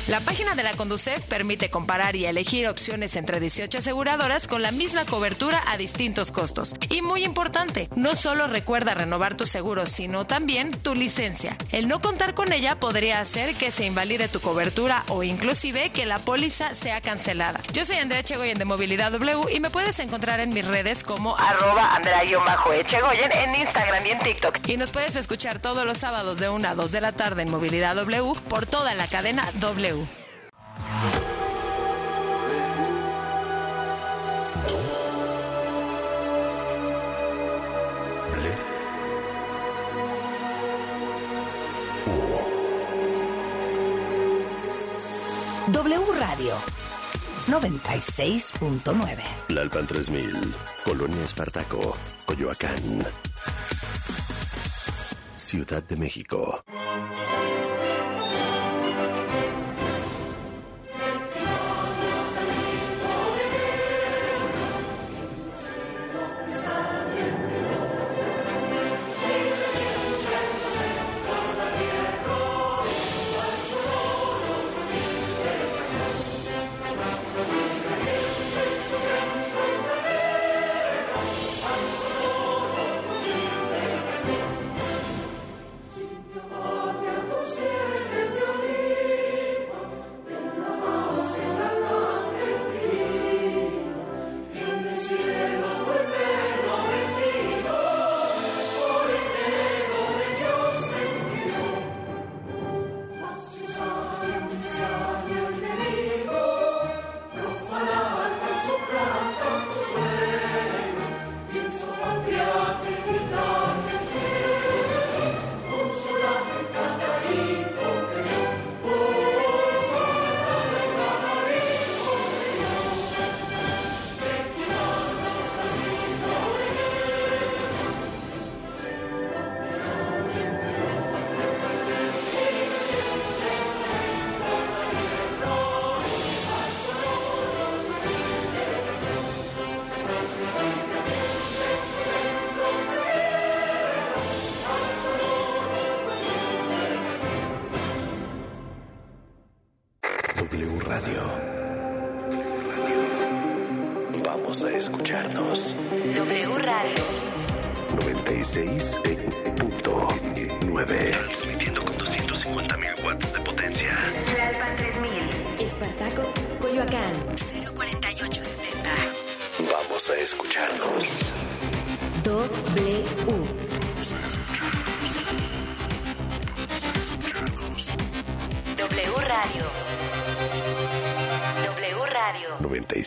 [0.09, 4.73] La página de la Conducef permite comparar y elegir opciones entre 18 aseguradoras con la
[4.73, 6.75] misma cobertura a distintos costos.
[6.89, 11.59] Y muy importante, no solo recuerda renovar tu seguro, sino también tu licencia.
[11.73, 16.07] El no contar con ella podría hacer que se invalide tu cobertura o inclusive que
[16.07, 17.61] la póliza sea cancelada.
[17.75, 21.37] Yo soy Andrea Chegoyen de Movilidad W y me puedes encontrar en mis redes como
[21.37, 24.69] arroba Andrea-Echegoyen en Instagram y en TikTok.
[24.69, 27.51] Y nos puedes escuchar todos los sábados de 1 a 2 de la tarde en
[27.51, 30.07] Movilidad W por toda la cadena W.
[45.67, 46.55] W Radio
[47.49, 49.23] 96.9.
[49.49, 50.55] La Alpan 3000,
[50.85, 53.05] Colonia Espartaco, Coyoacán.
[55.37, 56.63] Ciudad de México.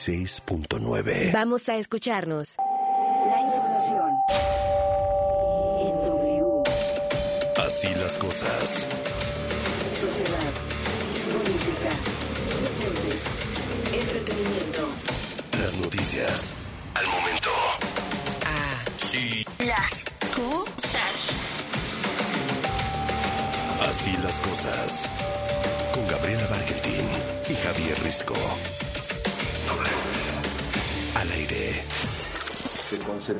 [0.01, 1.31] 96.9.
[1.31, 2.55] Vamos a escucharnos.
[2.57, 4.09] La información.
[5.79, 6.63] En W.
[7.57, 8.87] Así las cosas.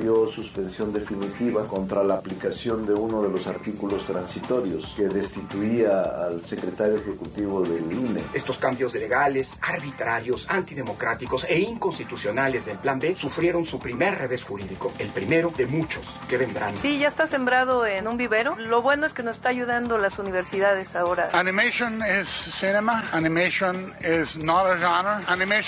[0.02, 6.44] Concedió suspensión definitiva contra la aplicación de uno de los artículos transitorios que destituía al
[6.44, 8.22] secretario ejecutivo del INE.
[8.34, 14.92] Estos cambios legales, arbitrarios, antidemocráticos e inconstitucionales del Plan B sufrieron su primer revés jurídico,
[14.98, 16.74] el primero de muchos que vendrán.
[16.82, 18.56] Sí, ya está sembrado en un vivero.
[18.58, 21.30] Lo bueno es que nos está ayudando las universidades ahora.
[21.34, 23.04] Animation is cinema.
[23.12, 25.24] Animation is not a genre.
[25.28, 25.52] Animation